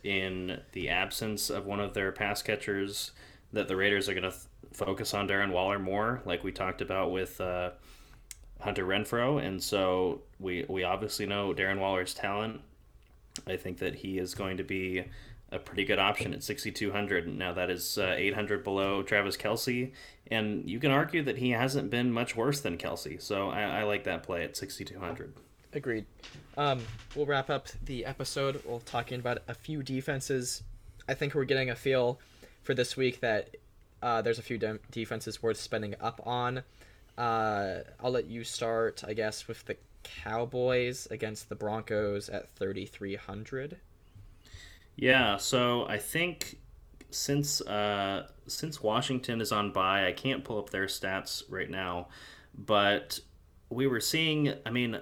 in 0.03 0.59
the 0.71 0.89
absence 0.89 1.51
of 1.51 1.67
one 1.67 1.79
of 1.79 1.93
their 1.93 2.11
pass 2.11 2.41
catchers 2.41 3.11
that 3.53 3.67
the 3.67 3.75
Raiders 3.75 4.09
are 4.09 4.13
going 4.15 4.23
to 4.23 4.31
th- 4.31 4.41
focus 4.73 5.13
on 5.13 5.27
Darren 5.27 5.51
Waller 5.51 5.77
more, 5.77 6.19
like 6.25 6.43
we 6.43 6.51
talked 6.51 6.81
about 6.81 7.11
with 7.11 7.39
uh, 7.39 7.69
Hunter 8.59 8.85
Renfrow. 8.87 9.39
And 9.45 9.61
so 9.61 10.21
we, 10.39 10.65
we 10.67 10.83
obviously 10.83 11.27
know 11.27 11.53
Darren 11.53 11.77
Waller's 11.79 12.15
talent. 12.15 12.61
I 13.45 13.55
think 13.55 13.77
that 13.77 13.93
he 13.93 14.17
is 14.17 14.33
going 14.33 14.57
to 14.57 14.63
be 14.63 15.03
a 15.51 15.59
pretty 15.59 15.83
good 15.83 15.99
option 15.99 16.33
at 16.33 16.43
6,200. 16.43 17.27
Now, 17.27 17.53
that 17.53 17.69
is 17.69 17.97
uh, 17.97 18.13
800 18.17 18.63
below 18.63 19.03
Travis 19.03 19.35
Kelce. 19.35 19.91
And 20.29 20.69
you 20.69 20.79
can 20.79 20.91
argue 20.91 21.23
that 21.23 21.37
he 21.37 21.51
hasn't 21.51 21.89
been 21.89 22.11
much 22.11 22.35
worse 22.35 22.61
than 22.61 22.77
Kelce. 22.77 23.21
So 23.21 23.49
I, 23.49 23.81
I 23.81 23.83
like 23.83 24.05
that 24.05 24.23
play 24.23 24.43
at 24.43 24.55
6,200. 24.55 25.33
Agreed. 25.73 26.05
Um, 26.57 26.81
we'll 27.15 27.25
wrap 27.25 27.49
up 27.49 27.67
the 27.85 28.05
episode. 28.05 28.61
We'll 28.65 28.79
talking 28.79 29.19
about 29.19 29.39
a 29.47 29.53
few 29.53 29.83
defenses. 29.83 30.63
I 31.07 31.13
think 31.13 31.35
we're 31.35 31.45
getting 31.45 31.69
a 31.69 31.75
feel 31.75 32.19
for 32.63 32.73
this 32.73 32.95
week 32.95 33.19
that 33.21 33.55
uh, 34.01 34.21
there's 34.21 34.39
a 34.39 34.43
few 34.43 34.57
de- 34.57 34.79
defenses 34.89 35.43
worth 35.43 35.57
spending 35.57 35.95
up 35.99 36.21
on. 36.25 36.63
Uh, 37.17 37.79
I'll 38.01 38.11
let 38.11 38.27
you 38.27 38.43
start, 38.43 39.03
I 39.05 39.13
guess, 39.13 39.47
with 39.47 39.65
the 39.65 39.77
Cowboys 40.03 41.07
against 41.11 41.49
the 41.49 41.55
Broncos 41.55 42.29
at 42.29 42.53
3,300. 42.55 43.77
Yeah, 45.01 45.37
so 45.37 45.87
I 45.87 45.97
think 45.97 46.59
since 47.09 47.59
uh, 47.59 48.27
since 48.45 48.83
Washington 48.83 49.41
is 49.41 49.51
on 49.51 49.71
bye, 49.71 50.07
I 50.07 50.11
can't 50.11 50.43
pull 50.43 50.59
up 50.59 50.69
their 50.69 50.85
stats 50.85 51.41
right 51.49 51.69
now, 51.69 52.09
but 52.53 53.19
we 53.71 53.87
were 53.87 53.99
seeing. 53.99 54.53
I 54.63 54.69
mean, 54.69 54.99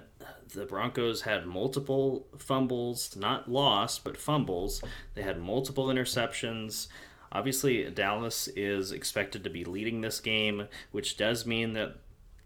the 0.54 0.64
Broncos 0.64 1.20
had 1.20 1.46
multiple 1.46 2.26
fumbles, 2.38 3.14
not 3.14 3.50
lost, 3.50 4.02
but 4.02 4.16
fumbles. 4.16 4.82
They 5.14 5.20
had 5.22 5.38
multiple 5.38 5.88
interceptions. 5.88 6.88
Obviously, 7.30 7.90
Dallas 7.90 8.48
is 8.56 8.92
expected 8.92 9.44
to 9.44 9.50
be 9.50 9.66
leading 9.66 10.00
this 10.00 10.18
game, 10.18 10.66
which 10.92 11.18
does 11.18 11.44
mean 11.44 11.74
that 11.74 11.96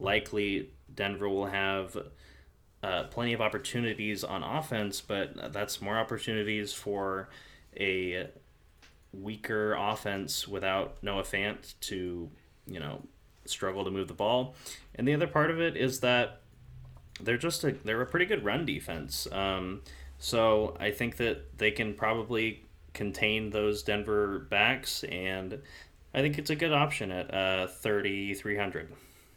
likely 0.00 0.70
Denver 0.92 1.28
will 1.28 1.46
have 1.46 1.96
uh, 2.84 3.04
plenty 3.04 3.32
of 3.32 3.40
opportunities 3.40 4.22
on 4.22 4.42
offense, 4.42 5.00
but 5.00 5.52
that's 5.54 5.80
more 5.80 5.96
opportunities 5.96 6.74
for 6.74 7.30
a 7.80 8.28
weaker 9.14 9.72
offense 9.72 10.46
without 10.46 11.02
Noah 11.02 11.22
Fant 11.22 11.72
to, 11.80 12.28
you 12.66 12.80
know, 12.80 13.00
struggle 13.46 13.84
to 13.84 13.90
move 13.90 14.08
the 14.08 14.14
ball. 14.14 14.54
And 14.96 15.08
the 15.08 15.14
other 15.14 15.26
part 15.26 15.50
of 15.50 15.60
it 15.60 15.78
is 15.78 16.00
that 16.00 16.42
they're 17.20 17.38
just 17.38 17.64
a 17.64 17.72
they're 17.72 18.02
a 18.02 18.06
pretty 18.06 18.26
good 18.26 18.44
run 18.44 18.66
defense. 18.66 19.26
Um, 19.32 19.80
so 20.18 20.76
I 20.78 20.90
think 20.90 21.16
that 21.16 21.56
they 21.56 21.70
can 21.70 21.94
probably 21.94 22.64
contain 22.92 23.48
those 23.50 23.82
Denver 23.82 24.40
backs, 24.50 25.04
and 25.04 25.60
I 26.12 26.20
think 26.20 26.38
it's 26.38 26.50
a 26.50 26.56
good 26.56 26.72
option 26.72 27.10
at 27.10 27.32
uh, 27.32 27.66
thirty 27.66 28.34
three 28.34 28.58
hundred. 28.58 28.92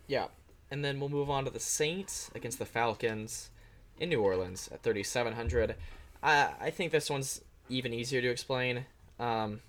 Yeah. 0.07 0.27
And 0.69 0.83
then 0.83 0.99
we'll 0.99 1.09
move 1.09 1.29
on 1.29 1.45
to 1.45 1.51
the 1.51 1.59
Saints 1.59 2.29
against 2.35 2.59
the 2.59 2.65
Falcons 2.65 3.49
in 3.99 4.09
New 4.09 4.21
Orleans 4.21 4.69
at 4.71 4.83
3,700. 4.83 5.75
I, 6.21 6.49
I 6.59 6.69
think 6.69 6.91
this 6.91 7.09
one's 7.09 7.41
even 7.69 7.93
easier 7.93 8.21
to 8.21 8.29
explain. 8.29 8.85
Um, 9.19 9.61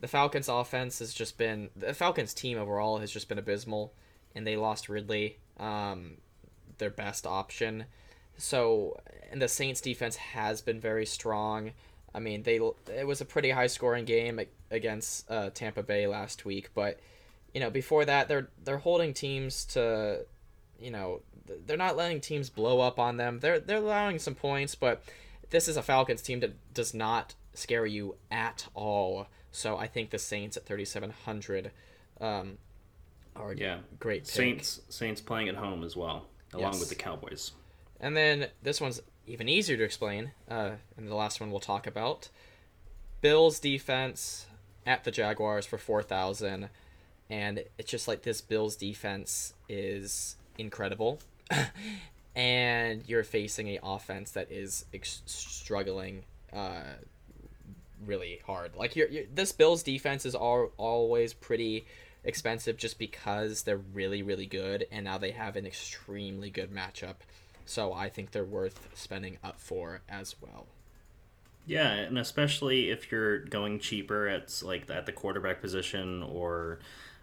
the 0.00 0.08
Falcons' 0.08 0.48
offense 0.48 0.98
has 1.00 1.12
just 1.12 1.36
been. 1.36 1.68
The 1.76 1.94
Falcons' 1.94 2.34
team 2.34 2.58
overall 2.58 2.98
has 2.98 3.10
just 3.10 3.28
been 3.28 3.38
abysmal, 3.38 3.92
and 4.34 4.46
they 4.46 4.56
lost 4.56 4.88
Ridley, 4.88 5.38
um, 5.58 6.16
their 6.78 6.90
best 6.90 7.26
option. 7.26 7.84
So, 8.38 8.98
and 9.30 9.42
the 9.42 9.48
Saints' 9.48 9.80
defense 9.80 10.16
has 10.16 10.62
been 10.62 10.80
very 10.80 11.04
strong. 11.04 11.72
I 12.14 12.20
mean, 12.20 12.42
they 12.42 12.56
it 12.92 13.06
was 13.06 13.20
a 13.20 13.26
pretty 13.26 13.50
high 13.50 13.66
scoring 13.66 14.04
game 14.04 14.40
against 14.70 15.30
uh, 15.30 15.50
Tampa 15.50 15.82
Bay 15.82 16.06
last 16.06 16.44
week, 16.44 16.70
but 16.74 16.98
you 17.54 17.60
know, 17.60 17.70
before 17.70 18.04
that, 18.04 18.28
they're 18.28 18.48
they're 18.64 18.78
holding 18.78 19.12
teams 19.14 19.64
to, 19.66 20.24
you 20.78 20.90
know, 20.90 21.22
they're 21.66 21.76
not 21.76 21.96
letting 21.96 22.20
teams 22.20 22.48
blow 22.50 22.80
up 22.80 22.98
on 22.98 23.16
them. 23.16 23.40
They're 23.40 23.58
they're 23.60 23.78
allowing 23.78 24.18
some 24.18 24.34
points, 24.34 24.74
but 24.74 25.02
this 25.50 25.66
is 25.68 25.76
a 25.76 25.82
Falcons 25.82 26.22
team 26.22 26.40
that 26.40 26.52
does 26.74 26.94
not 26.94 27.34
scare 27.54 27.86
you 27.86 28.16
at 28.30 28.66
all. 28.74 29.26
So 29.52 29.76
I 29.76 29.88
think 29.88 30.10
the 30.10 30.18
Saints 30.18 30.56
at 30.56 30.64
thirty 30.64 30.84
seven 30.84 31.10
hundred, 31.10 31.72
um, 32.20 32.58
are 33.34 33.52
Yeah, 33.52 33.78
great. 33.98 34.22
Pick. 34.22 34.30
Saints 34.30 34.80
Saints 34.88 35.20
playing 35.20 35.48
at 35.48 35.56
home 35.56 35.82
as 35.82 35.96
well, 35.96 36.26
along 36.52 36.72
Yes. 36.74 36.80
with 36.80 36.88
the 36.88 36.94
Cowboys. 36.94 37.52
And 37.98 38.16
then 38.16 38.46
this 38.62 38.80
one's 38.80 39.02
even 39.26 39.48
easier 39.48 39.76
to 39.76 39.82
explain, 39.84 40.32
uh, 40.48 40.72
and 40.96 41.08
the 41.08 41.14
last 41.14 41.40
one 41.40 41.50
we'll 41.50 41.60
talk 41.60 41.86
about. 41.86 42.28
Bills 43.20 43.60
defense 43.60 44.46
at 44.86 45.04
the 45.04 45.10
Jaguars 45.10 45.66
for 45.66 45.78
four 45.78 46.02
thousand, 46.02 46.70
and 47.30 47.64
it's 47.78 47.90
just 47.90 48.08
like 48.08 48.22
this 48.22 48.40
Bills 48.40 48.76
defense 48.76 49.54
is 49.68 50.36
incredible, 50.58 51.20
and 52.36 53.08
you're 53.08 53.24
facing 53.24 53.68
a 53.68 53.78
offense 53.82 54.32
that 54.32 54.50
is 54.50 54.84
ex- 54.92 55.22
struggling, 55.26 56.24
uh, 56.52 56.82
really 58.04 58.40
hard. 58.44 58.74
Like 58.74 58.96
you're, 58.96 59.08
you're 59.08 59.24
this 59.32 59.52
Bills 59.52 59.84
defense 59.84 60.26
is 60.26 60.34
all, 60.34 60.72
always 60.76 61.32
pretty 61.32 61.86
expensive 62.24 62.76
just 62.76 62.98
because 62.98 63.62
they're 63.62 63.78
really 63.78 64.22
really 64.22 64.46
good, 64.46 64.86
and 64.90 65.04
now 65.04 65.16
they 65.16 65.30
have 65.30 65.54
an 65.54 65.66
extremely 65.66 66.50
good 66.50 66.74
matchup. 66.74 67.16
So 67.64 67.92
I 67.92 68.08
think 68.08 68.32
they're 68.32 68.44
worth 68.44 68.88
spending 68.94 69.38
up 69.44 69.60
for 69.60 70.00
as 70.08 70.34
well. 70.40 70.66
Yeah, 71.66 71.92
and 71.92 72.18
especially 72.18 72.90
if 72.90 73.12
you're 73.12 73.38
going 73.38 73.78
cheaper 73.78 74.26
at 74.26 74.60
like 74.64 74.90
at 74.90 75.06
the 75.06 75.12
quarterback 75.12 75.60
position 75.60 76.24
or 76.24 76.80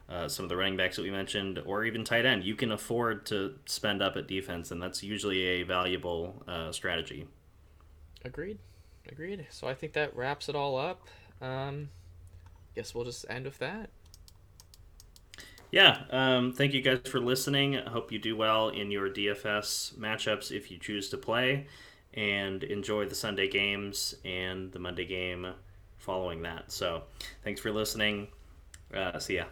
uh, 0.09 0.27
some 0.27 0.43
of 0.45 0.49
the 0.49 0.55
running 0.55 0.77
backs 0.77 0.95
that 0.95 1.01
we 1.03 1.11
mentioned, 1.11 1.61
or 1.65 1.83
even 1.83 2.03
tight 2.03 2.25
end, 2.25 2.43
you 2.43 2.55
can 2.55 2.71
afford 2.71 3.25
to 3.27 3.55
spend 3.65 4.01
up 4.01 4.15
at 4.15 4.27
defense, 4.27 4.71
and 4.71 4.81
that's 4.81 5.03
usually 5.03 5.41
a 5.43 5.63
valuable 5.63 6.43
uh, 6.47 6.71
strategy. 6.71 7.27
Agreed. 8.23 8.57
Agreed. 9.09 9.47
So 9.49 9.67
I 9.67 9.73
think 9.73 9.93
that 9.93 10.15
wraps 10.15 10.49
it 10.49 10.55
all 10.55 10.77
up. 10.77 11.07
Um, 11.41 11.89
guess 12.77 12.93
we'll 12.93 13.05
just 13.05 13.25
end 13.27 13.45
with 13.45 13.57
that. 13.57 13.89
Yeah, 15.71 16.03
um, 16.11 16.53
thank 16.53 16.73
you 16.73 16.81
guys 16.81 16.99
for 17.05 17.19
listening. 17.19 17.77
I 17.77 17.89
hope 17.89 18.11
you 18.11 18.19
do 18.19 18.37
well 18.37 18.69
in 18.69 18.89
your 18.89 19.09
DFS 19.09 19.95
matchups 19.95 20.51
if 20.51 20.71
you 20.71 20.77
choose 20.77 21.09
to 21.09 21.17
play, 21.17 21.65
and 22.13 22.63
enjoy 22.63 23.05
the 23.05 23.15
Sunday 23.15 23.49
games 23.49 24.15
and 24.23 24.71
the 24.71 24.79
Monday 24.79 25.05
game 25.05 25.47
following 25.97 26.43
that. 26.43 26.71
So, 26.71 27.03
thanks 27.43 27.59
for 27.59 27.71
listening. 27.71 28.27
Uh, 28.93 29.19
see 29.19 29.35
ya. 29.35 29.45